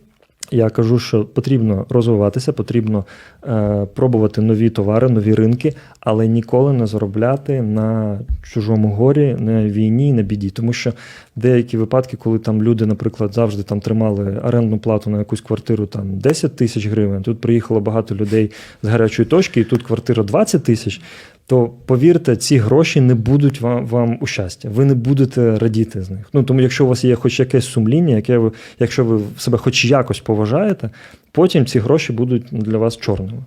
Я 0.51 0.71
кажу, 0.71 0.99
що 0.99 1.25
потрібно 1.25 1.87
розвиватися, 1.89 2.53
потрібно 2.53 3.05
е, 3.45 3.87
пробувати 3.95 4.41
нові 4.41 4.71
товари, 4.71 5.09
нові 5.09 5.35
ринки, 5.35 5.75
але 6.01 6.27
ніколи 6.27 6.73
не 6.73 6.87
заробляти 6.87 7.63
на 7.63 8.21
чужому 8.43 8.89
горі, 8.95 9.37
на 9.39 9.65
війні, 9.65 10.13
на 10.13 10.23
біді. 10.23 10.51
Тому 10.51 10.73
що 10.73 10.93
деякі 11.37 11.77
випадки, 11.77 12.17
коли 12.17 12.39
там 12.39 12.63
люди, 12.63 12.87
наприклад, 12.87 13.35
завжди 13.35 13.63
там 13.63 13.81
тримали 13.81 14.41
орендну 14.45 14.79
плату 14.79 15.11
на 15.11 15.19
якусь 15.19 15.41
квартиру 15.41 15.87
там 15.87 16.19
10 16.19 16.57
тисяч 16.57 16.87
гривень, 16.87 17.23
тут 17.23 17.41
приїхало 17.41 17.81
багато 17.81 18.15
людей 18.15 18.51
з 18.83 18.89
гарячої 18.89 19.27
точки, 19.29 19.61
і 19.61 19.65
тут 19.65 19.83
квартира 19.83 20.23
20 20.23 20.65
тисяч. 20.65 21.01
То 21.47 21.71
повірте, 21.87 22.37
ці 22.37 22.59
гроші 22.59 23.01
не 23.01 23.15
будуть 23.15 23.61
вам 23.61 23.87
вам 23.87 24.19
у 24.21 24.27
щастя. 24.27 24.69
Ви 24.69 24.85
не 24.85 24.95
будете 24.95 25.59
радіти 25.59 26.03
з 26.03 26.11
них. 26.11 26.29
Ну 26.33 26.43
тому, 26.43 26.61
якщо 26.61 26.85
у 26.85 26.89
вас 26.89 27.05
є 27.05 27.15
хоч 27.15 27.41
якесь 27.41 27.67
сумління, 27.67 28.17
яке 28.17 28.39
ви, 28.39 28.53
якщо 28.79 29.05
ви 29.05 29.21
себе 29.39 29.59
хоч 29.59 29.85
якось 29.85 30.21
поважаєте, 30.21 30.91
потім 31.33 31.67
ці 31.67 31.79
гроші 31.79 32.13
будуть 32.13 32.47
для 32.51 32.79
вас 32.79 32.97
чорними. 32.97 33.43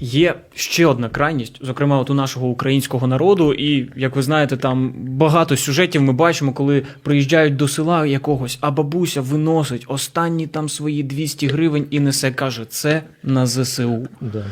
Є 0.00 0.34
ще 0.54 0.86
одна 0.86 1.08
крайність, 1.08 1.58
зокрема, 1.60 1.98
от 1.98 2.10
у 2.10 2.14
нашого 2.14 2.48
українського 2.48 3.06
народу, 3.06 3.54
і 3.54 3.90
як 3.96 4.16
ви 4.16 4.22
знаєте, 4.22 4.56
там 4.56 4.94
багато 4.96 5.56
сюжетів 5.56 6.02
ми 6.02 6.12
бачимо, 6.12 6.52
коли 6.52 6.82
приїжджають 7.02 7.56
до 7.56 7.68
села 7.68 8.06
якогось, 8.06 8.58
а 8.60 8.70
бабуся 8.70 9.20
виносить 9.20 9.84
останні 9.88 10.46
там 10.46 10.68
свої 10.68 11.02
200 11.02 11.46
гривень 11.46 11.86
і 11.90 12.00
несе, 12.00 12.30
каже, 12.30 12.64
це 12.64 13.02
на 13.22 13.46
ЗСУ. 13.46 14.08
Да. 14.20 14.44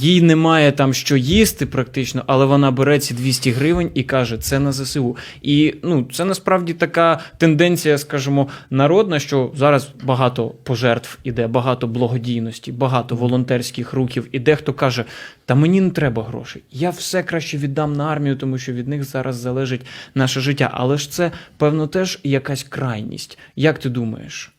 Їй 0.00 0.22
немає 0.22 0.72
там 0.72 0.94
що 0.94 1.16
їсти 1.16 1.66
практично, 1.66 2.24
але 2.26 2.44
вона 2.44 2.70
бере 2.70 2.98
ці 2.98 3.14
200 3.14 3.50
гривень 3.50 3.90
і 3.94 4.02
каже, 4.02 4.38
це 4.38 4.58
на 4.58 4.72
ЗСУ. 4.72 5.16
І 5.42 5.74
ну, 5.82 6.08
це 6.12 6.24
насправді 6.24 6.72
така 6.72 7.20
тенденція, 7.38 7.98
скажімо, 7.98 8.48
народна, 8.70 9.18
що 9.18 9.52
зараз 9.56 9.88
багато 10.04 10.48
пожертв 10.48 11.18
іде, 11.24 11.46
багато 11.46 11.86
благодійності, 11.86 12.72
багато 12.72 13.16
волонтерських 13.16 13.92
рухів. 13.92 14.28
І 14.32 14.38
дехто 14.38 14.72
каже, 14.72 15.04
та 15.46 15.54
мені 15.54 15.80
не 15.80 15.90
треба 15.90 16.24
грошей. 16.24 16.62
Я 16.70 16.90
все 16.90 17.22
краще 17.22 17.58
віддам 17.58 17.92
на 17.92 18.04
армію, 18.04 18.36
тому 18.36 18.58
що 18.58 18.72
від 18.72 18.88
них 18.88 19.04
зараз 19.04 19.36
залежить 19.36 19.86
наше 20.14 20.40
життя. 20.40 20.70
Але 20.72 20.98
ж 20.98 21.10
це, 21.10 21.30
певно, 21.56 21.86
теж 21.86 22.18
якась 22.24 22.62
крайність. 22.62 23.38
Як 23.56 23.78
ти 23.78 23.88
думаєш? 23.88 24.54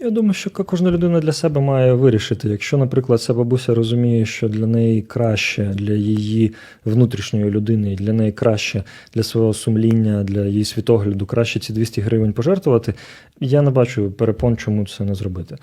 Я 0.00 0.10
думаю, 0.10 0.34
що 0.34 0.50
кожна 0.50 0.90
людина 0.90 1.20
для 1.20 1.32
себе 1.32 1.60
має 1.60 1.92
вирішити. 1.92 2.48
Якщо, 2.48 2.76
наприклад, 2.76 3.22
ця 3.22 3.34
бабуся 3.34 3.74
розуміє, 3.74 4.26
що 4.26 4.48
для 4.48 4.66
неї 4.66 5.02
краще, 5.02 5.64
для 5.64 5.92
її 5.92 6.52
внутрішньої 6.84 7.50
людини, 7.50 7.96
для 7.96 8.12
неї 8.12 8.32
краще 8.32 8.82
для 9.14 9.22
свого 9.22 9.54
сумління, 9.54 10.24
для 10.24 10.44
її 10.44 10.64
світогляду, 10.64 11.26
краще 11.26 11.60
ці 11.60 11.72
200 11.72 12.00
гривень 12.00 12.32
пожертвувати, 12.32 12.94
я 13.40 13.62
не 13.62 13.70
бачу 13.70 14.10
перепон, 14.10 14.56
чому 14.56 14.86
це 14.86 15.04
не 15.04 15.14
зробити. 15.14 15.56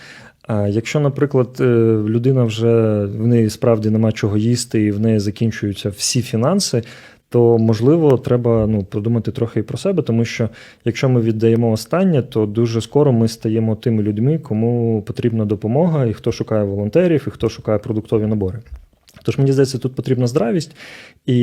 А 0.47 0.67
якщо, 0.67 0.99
наприклад, 0.99 1.57
е, 1.59 1.63
людина 2.07 2.43
вже 2.43 3.05
в 3.05 3.27
неї 3.27 3.49
справді 3.49 3.89
нема 3.89 4.11
чого 4.11 4.37
їсти, 4.37 4.83
і 4.83 4.91
в 4.91 4.99
неї 4.99 5.19
закінчуються 5.19 5.89
всі 5.89 6.21
фінанси 6.21 6.83
то 7.35 7.57
можливо 7.57 8.17
треба 8.17 8.67
ну, 8.67 8.83
подумати 8.83 9.31
трохи 9.31 9.59
і 9.59 9.63
про 9.63 9.77
себе, 9.77 10.03
тому 10.03 10.25
що 10.25 10.49
якщо 10.85 11.09
ми 11.09 11.21
віддаємо 11.21 11.71
останнє, 11.71 12.21
то 12.21 12.45
дуже 12.45 12.81
скоро 12.81 13.11
ми 13.11 13.27
стаємо 13.27 13.75
тими 13.75 14.03
людьми, 14.03 14.39
кому 14.39 15.01
потрібна 15.01 15.45
допомога, 15.45 16.05
і 16.05 16.13
хто 16.13 16.31
шукає 16.31 16.63
волонтерів, 16.63 17.23
і 17.27 17.31
хто 17.31 17.49
шукає 17.49 17.79
продуктові 17.79 18.25
набори. 18.25 18.59
Тож 19.23 19.37
мені 19.37 19.51
здається, 19.51 19.77
тут 19.77 19.95
потрібна 19.95 20.27
здравість. 20.27 20.75
І 21.25 21.39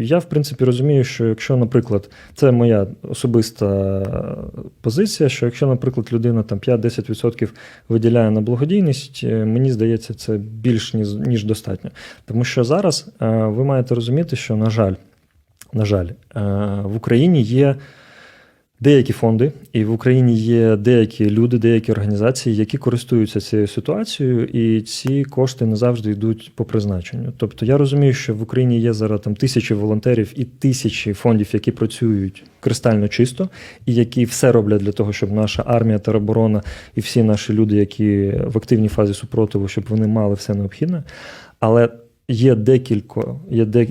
я, 0.00 0.18
в 0.18 0.24
принципі, 0.24 0.64
розумію, 0.64 1.04
що 1.04 1.26
якщо, 1.26 1.56
наприклад, 1.56 2.10
це 2.34 2.50
моя 2.50 2.86
особиста 3.02 4.02
позиція, 4.80 5.28
що 5.28 5.46
якщо, 5.46 5.66
наприклад, 5.66 6.08
людина 6.12 6.42
там 6.42 6.58
5-10% 6.58 7.48
виділяє 7.88 8.30
на 8.30 8.40
благодійність, 8.40 9.20
е, 9.24 9.44
мені 9.44 9.72
здається, 9.72 10.14
це 10.14 10.36
більш 10.36 10.94
ніж, 10.94 11.14
ніж 11.14 11.44
достатньо. 11.44 11.90
Тому 12.24 12.44
що 12.44 12.64
зараз 12.64 13.08
е, 13.22 13.26
ви 13.28 13.64
маєте 13.64 13.94
розуміти, 13.94 14.36
що, 14.36 14.56
на 14.56 14.70
жаль, 14.70 14.94
на 15.74 15.84
жаль, 15.84 16.06
е, 16.06 16.40
в 16.84 16.96
Україні 16.96 17.42
є 17.42 17.76
деякі 18.80 19.12
фонди, 19.12 19.52
і 19.72 19.84
в 19.84 19.92
Україні 19.92 20.34
є 20.36 20.76
деякі 20.76 21.30
люди, 21.30 21.58
деякі 21.58 21.92
організації, 21.92 22.56
які 22.56 22.78
користуються 22.78 23.40
цією 23.40 23.68
ситуацією, 23.68 24.44
і 24.44 24.80
ці 24.80 25.24
кошти 25.24 25.66
не 25.66 25.76
завжди 25.76 26.10
йдуть 26.10 26.52
по 26.54 26.64
призначенню. 26.64 27.32
Тобто 27.36 27.66
я 27.66 27.78
розумію, 27.78 28.12
що 28.12 28.34
в 28.34 28.42
Україні 28.42 28.80
є 28.80 28.92
зараз 28.92 29.20
там 29.20 29.36
тисячі 29.36 29.74
волонтерів 29.74 30.32
і 30.36 30.44
тисячі 30.44 31.12
фондів, 31.12 31.48
які 31.52 31.70
працюють 31.70 32.44
кристально 32.60 33.08
чисто, 33.08 33.48
і 33.86 33.94
які 33.94 34.24
все 34.24 34.52
роблять 34.52 34.80
для 34.80 34.92
того, 34.92 35.12
щоб 35.12 35.32
наша 35.32 35.62
армія, 35.66 35.98
тероборона 35.98 36.62
і 36.94 37.00
всі 37.00 37.22
наші 37.22 37.52
люди, 37.52 37.76
які 37.76 38.32
в 38.44 38.58
активній 38.58 38.88
фазі 38.88 39.14
супротиву, 39.14 39.68
щоб 39.68 39.84
вони 39.88 40.06
мали 40.06 40.34
все 40.34 40.54
необхідне. 40.54 41.02
Але 41.60 41.88
є 42.28 42.54
декілька, 42.54 43.20
є 43.50 43.64
де, 43.64 43.86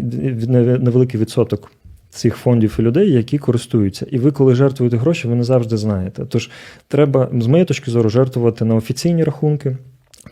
невеликий 0.80 1.20
відсоток 1.20 1.72
цих 2.10 2.36
фондів 2.36 2.76
і 2.80 2.82
людей, 2.82 3.12
які 3.12 3.38
користуються. 3.38 4.06
І 4.12 4.18
ви, 4.18 4.32
коли 4.32 4.56
жертвуєте 4.56 4.98
гроші, 4.98 5.28
ви 5.28 5.36
не 5.36 5.44
завжди 5.44 5.78
знаєте. 5.78 6.26
Тож 6.30 6.50
треба, 6.88 7.30
з 7.40 7.48
моєї 7.48 7.66
точки 7.66 7.92
зору, 7.92 8.10
жертвувати 8.10 8.66
на 8.66 8.76
офіційні 8.76 9.24
рахунки. 9.24 9.78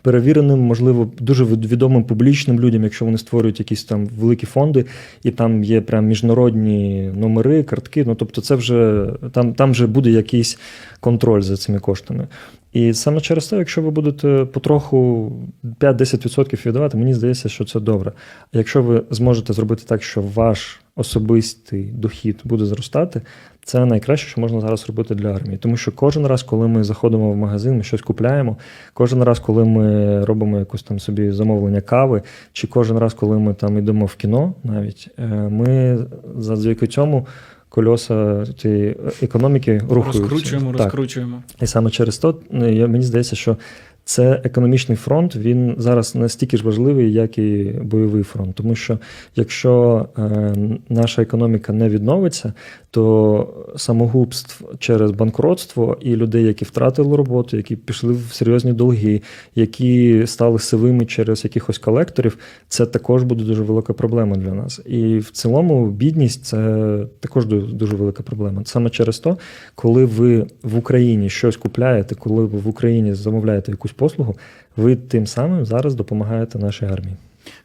Перевіреним, 0.02 0.58
можливо, 0.58 1.10
дуже 1.18 1.44
відомим 1.44 2.04
публічним 2.04 2.60
людям, 2.60 2.82
якщо 2.82 3.04
вони 3.04 3.18
створюють 3.18 3.58
якісь 3.58 3.84
там 3.84 4.06
великі 4.06 4.46
фонди, 4.46 4.84
і 5.22 5.30
там 5.30 5.64
є 5.64 5.80
прям 5.80 6.06
міжнародні 6.06 7.10
номери, 7.16 7.62
картки. 7.62 8.04
Ну 8.06 8.14
тобто, 8.14 8.40
це 8.40 8.54
вже 8.54 9.06
там 9.32 9.54
там 9.54 9.70
вже 9.70 9.86
буде 9.86 10.10
якийсь 10.10 10.58
контроль 11.00 11.40
за 11.40 11.56
цими 11.56 11.78
коштами. 11.78 12.28
І 12.72 12.94
саме 12.94 13.20
через 13.20 13.46
те, 13.46 13.56
якщо 13.56 13.82
ви 13.82 13.90
будете 13.90 14.44
потроху 14.44 15.32
5-10% 15.80 16.66
віддавати, 16.66 16.96
мені 16.98 17.14
здається, 17.14 17.48
що 17.48 17.64
це 17.64 17.80
добре. 17.80 18.12
А 18.52 18.58
якщо 18.58 18.82
ви 18.82 19.02
зможете 19.10 19.52
зробити 19.52 19.82
так, 19.86 20.02
що 20.02 20.20
ваш 20.20 20.80
особистий 20.96 21.84
дохід 21.84 22.40
буде 22.44 22.64
зростати, 22.64 23.22
це 23.64 23.84
найкраще, 23.84 24.28
що 24.28 24.40
можна 24.40 24.60
зараз 24.60 24.88
робити 24.88 25.14
для 25.14 25.28
армії. 25.34 25.58
Тому 25.58 25.76
що 25.76 25.92
кожен 25.92 26.26
раз, 26.26 26.42
коли 26.42 26.68
ми 26.68 26.84
заходимо 26.84 27.32
в 27.32 27.36
магазин, 27.36 27.76
ми 27.76 27.82
щось 27.82 28.02
купляємо, 28.02 28.56
кожен 28.94 29.22
раз, 29.22 29.38
коли 29.38 29.64
ми 29.64 30.24
робимо 30.24 30.58
якусь 30.58 30.82
там 30.82 31.00
собі 31.00 31.30
замовлення 31.30 31.80
кави, 31.80 32.22
чи 32.52 32.66
кожен 32.66 32.98
раз, 32.98 33.14
коли 33.14 33.38
ми 33.38 33.54
там 33.54 33.78
йдемо 33.78 34.06
в 34.06 34.14
кіно, 34.14 34.54
навіть 34.64 35.08
е, 35.18 35.26
ми 35.28 35.98
завдяки 36.36 36.86
цьому 36.86 37.26
кольоса 37.72 38.46
цієї 38.58 38.96
економіки 39.22 39.82
рухаються. 39.90 40.20
Розкручуємо, 40.20 40.72
так. 40.72 40.80
розкручуємо. 40.80 41.42
І 41.62 41.66
саме 41.66 41.90
через 41.90 42.18
то 42.18 42.38
мені 42.50 43.02
здається, 43.02 43.36
що 43.36 43.56
це 44.04 44.40
економічний 44.44 44.96
фронт. 44.96 45.36
Він 45.36 45.74
зараз 45.78 46.14
настільки 46.14 46.56
ж 46.56 46.64
важливий, 46.64 47.12
як 47.12 47.38
і 47.38 47.74
бойовий 47.82 48.22
фронт. 48.22 48.54
Тому 48.54 48.74
що 48.74 48.98
якщо 49.36 50.06
е, 50.18 50.54
наша 50.88 51.22
економіка 51.22 51.72
не 51.72 51.88
відновиться, 51.88 52.52
то 52.90 53.72
самогубств 53.76 54.64
через 54.78 55.10
банкротство 55.10 55.96
і 56.00 56.16
людей, 56.16 56.44
які 56.44 56.64
втратили 56.64 57.16
роботу, 57.16 57.56
які 57.56 57.76
пішли 57.76 58.12
в 58.12 58.32
серйозні 58.32 58.72
долги, 58.72 59.22
які 59.54 60.22
стали 60.26 60.58
сивими 60.58 61.06
через 61.06 61.44
якихось 61.44 61.78
колекторів, 61.78 62.38
це 62.68 62.86
також 62.86 63.22
буде 63.22 63.44
дуже 63.44 63.62
велика 63.62 63.92
проблема 63.92 64.36
для 64.36 64.54
нас. 64.54 64.80
І 64.86 65.18
в 65.18 65.30
цілому 65.30 65.90
бідність 65.90 66.44
це 66.44 66.98
також 67.20 67.46
дуже 67.46 67.96
велика 67.96 68.22
проблема. 68.22 68.62
Саме 68.64 68.90
через 68.90 69.18
то, 69.18 69.38
коли 69.74 70.04
ви 70.04 70.46
в 70.62 70.78
Україні 70.78 71.30
щось 71.30 71.56
купляєте, 71.56 72.14
коли 72.14 72.44
ви 72.44 72.58
в 72.58 72.68
Україні 72.68 73.14
замовляєте 73.14 73.70
якусь 73.70 73.91
послугу, 73.92 74.36
ви 74.76 74.96
тим 74.96 75.26
самим 75.26 75.66
зараз 75.66 75.94
допомагаєте 75.94 76.58
нашій 76.58 76.84
армії. 76.84 77.16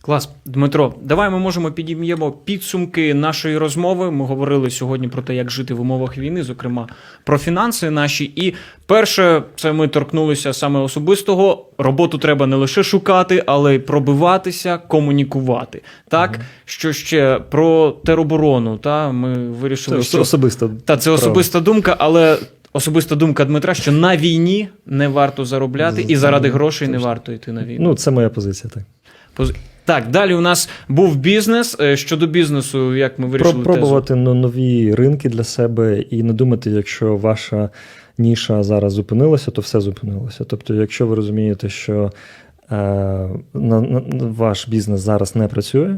Клас, 0.02 0.30
Дмитро, 0.46 0.94
давай 1.02 1.30
ми 1.30 1.40
можемо 1.40 1.72
підіб'ємо 1.72 2.32
підсумки 2.32 3.14
нашої 3.14 3.58
розмови. 3.58 4.12
Ми 4.12 4.26
говорили 4.26 4.70
сьогодні 4.70 5.08
про 5.08 5.22
те, 5.22 5.36
як 5.36 5.52
жити 5.52 5.74
в 5.74 5.82
умовах 5.82 6.18
війни, 6.18 6.44
зокрема 6.44 6.88
про 7.24 7.38
фінанси 7.38 7.90
наші. 7.90 8.32
І 8.36 8.54
перше, 8.86 9.44
це 9.56 9.74
ми 9.74 9.88
торкнулися 9.88 10.54
саме 10.54 10.80
особистого. 10.80 11.66
Роботу 11.78 12.18
треба 12.18 12.48
не 12.48 12.56
лише 12.56 12.84
шукати, 12.84 13.44
але 13.46 13.76
й 13.76 13.80
пробиватися, 13.80 14.78
комунікувати. 14.78 15.82
Так, 16.08 16.40
що 16.66 16.94
ще 16.94 17.40
про 17.50 17.92
тероборону? 18.06 18.78
Та 18.78 19.12
ми 19.12 19.34
Це 19.36 19.42
вирішили, 19.42 19.98
ос- 19.98 20.08
що 20.08 20.22
особисто. 20.22 20.72
та 20.86 20.98
це 20.98 21.12
особиста 21.12 21.60
думка, 21.60 21.96
але. 22.00 22.38
Особиста 22.74 23.16
думка 23.16 23.46
Дмитра, 23.46 23.74
що 23.74 23.92
на 23.92 24.18
війні 24.18 24.70
не 24.86 25.08
варто 25.08 25.46
заробляти, 25.46 26.02
і 26.08 26.16
заради 26.16 26.50
грошей 26.50 26.88
не 26.88 26.98
варто 26.98 27.32
йти 27.32 27.52
на 27.52 27.64
війну. 27.64 27.86
Ну, 27.90 27.96
це 27.96 28.12
моя 28.12 28.30
позиція, 28.30 28.72
так. 28.74 28.84
Поз- 29.36 29.54
Так, 29.86 30.10
далі 30.12 30.34
у 30.34 30.42
нас 30.42 30.70
був 30.90 31.16
бізнес. 31.16 31.78
Е, 31.80 31.98
Щодо 31.98 32.28
бізнесу, 32.28 32.96
як 32.96 33.20
ми 33.20 33.28
вирішили 33.28 33.64
Про, 33.64 33.76
тезу? 34.02 34.16
нові 34.16 34.96
ринки 34.96 35.30
для 35.30 35.44
себе 35.44 36.00
і 36.00 36.24
не 36.24 36.34
думати, 36.34 36.70
якщо 36.70 37.16
ваша 37.16 37.70
ніша 38.18 38.64
зараз 38.64 38.94
зупинилася, 38.94 39.52
то 39.52 39.62
все 39.62 39.80
зупинилося. 39.82 40.44
Тобто, 40.44 40.74
якщо 40.74 41.08
ви 41.08 41.16
розумієте, 41.16 41.70
що 41.70 42.12
е, 42.72 42.76
на, 43.54 43.82
на, 43.82 44.02
ваш 44.38 44.68
бізнес 44.68 45.02
зараз 45.02 45.36
не 45.36 45.48
працює, 45.48 45.98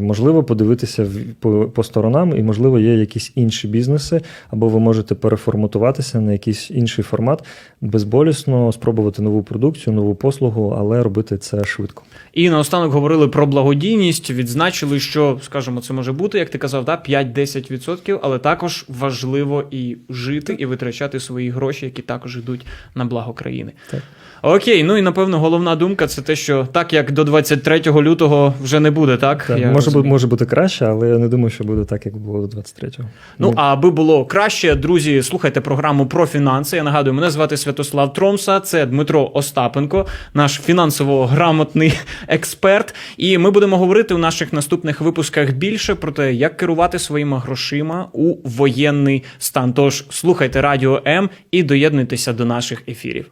можливо 0.00 0.44
подивитися 0.44 1.04
в, 1.04 1.34
по, 1.40 1.68
по 1.68 1.84
сторонам, 1.84 2.36
і 2.36 2.42
можливо 2.42 2.78
є 2.78 2.94
якісь 2.94 3.32
інші 3.34 3.68
бізнеси, 3.68 4.20
або 4.50 4.68
ви 4.68 4.80
можете 4.80 5.14
переформатуватися 5.14 6.20
на 6.20 6.32
якийсь 6.32 6.70
інший 6.70 7.04
формат, 7.04 7.44
безболісно 7.80 8.72
спробувати 8.72 9.22
нову 9.22 9.42
продукцію, 9.42 9.96
нову 9.96 10.14
послугу, 10.14 10.76
але 10.78 11.02
робити 11.02 11.38
це 11.38 11.64
швидко. 11.64 12.02
І 12.32 12.50
наостанок 12.50 12.92
говорили 12.92 13.28
про 13.28 13.46
благодійність. 13.46 14.30
Відзначили, 14.30 15.00
що, 15.00 15.38
скажімо, 15.42 15.80
це 15.80 15.92
може 15.92 16.12
бути, 16.12 16.38
як 16.38 16.50
ти 16.50 16.58
казав, 16.58 16.84
да, 16.84 17.02
5-10%, 17.08 18.18
але 18.22 18.38
також 18.38 18.84
важливо 18.88 19.64
і 19.70 19.96
жити, 20.10 20.56
і 20.58 20.66
витрачати 20.66 21.20
свої 21.20 21.50
гроші, 21.50 21.84
які 21.84 22.02
також 22.02 22.36
йдуть 22.36 22.66
на 22.94 23.04
благо 23.04 23.32
країни. 23.32 23.72
Так. 23.90 24.02
Окей, 24.42 24.84
ну 24.84 24.96
і 24.96 25.02
напевно 25.02 25.38
головна 25.38 25.76
думка 25.76 26.06
це 26.06 26.22
те, 26.22 26.36
що 26.36 26.68
так 26.72 26.92
як 26.92 27.12
до 27.12 27.24
23 27.24 27.82
лютого 27.86 28.54
вже 28.62 28.80
не 28.80 28.90
буде, 28.90 29.16
так? 29.16 29.47
Так, 29.48 29.58
Я 29.58 29.66
може, 29.66 29.72
бу- 29.90 29.94
розумію. 29.94 30.10
може 30.12 30.26
бути 30.26 30.46
краще, 30.46 30.86
але 30.86 31.08
я 31.08 31.18
не 31.18 31.28
думаю, 31.28 31.50
що 31.50 31.64
буде 31.64 31.84
так, 31.84 32.06
як 32.06 32.16
було 32.16 32.46
до 32.46 32.56
23-го. 32.56 33.08
Ну, 33.38 33.52
а 33.56 33.72
аби 33.72 33.90
було 33.90 34.24
краще, 34.24 34.74
друзі, 34.74 35.22
слухайте 35.22 35.60
програму 35.60 36.06
про 36.06 36.26
фінанси. 36.26 36.76
Я 36.76 36.82
нагадую, 36.82 37.14
мене 37.14 37.30
звати 37.30 37.56
Святослав 37.56 38.12
Тромса, 38.12 38.60
це 38.60 38.86
Дмитро 38.86 39.30
Остапенко, 39.34 40.06
наш 40.34 40.52
фінансово 40.64 41.26
грамотний 41.26 41.92
експерт. 42.28 42.94
І 43.16 43.38
ми 43.38 43.50
будемо 43.50 43.78
говорити 43.78 44.14
у 44.14 44.18
наших 44.18 44.52
наступних 44.52 45.00
випусках 45.00 45.52
більше 45.52 45.94
про 45.94 46.12
те, 46.12 46.34
як 46.34 46.56
керувати 46.56 46.98
своїми 46.98 47.38
грошима 47.38 48.08
у 48.12 48.34
воєнний 48.48 49.24
стан. 49.38 49.72
Тож 49.72 50.04
слухайте 50.10 50.60
радіо 50.62 51.02
М 51.06 51.30
і 51.50 51.62
доєднуйтеся 51.62 52.32
до 52.32 52.44
наших 52.44 52.82
ефірів. 52.88 53.26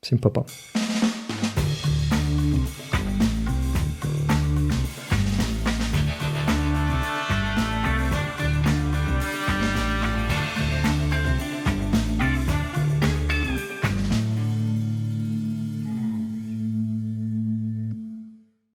Всім 0.00 0.18
па-па. 0.18 0.44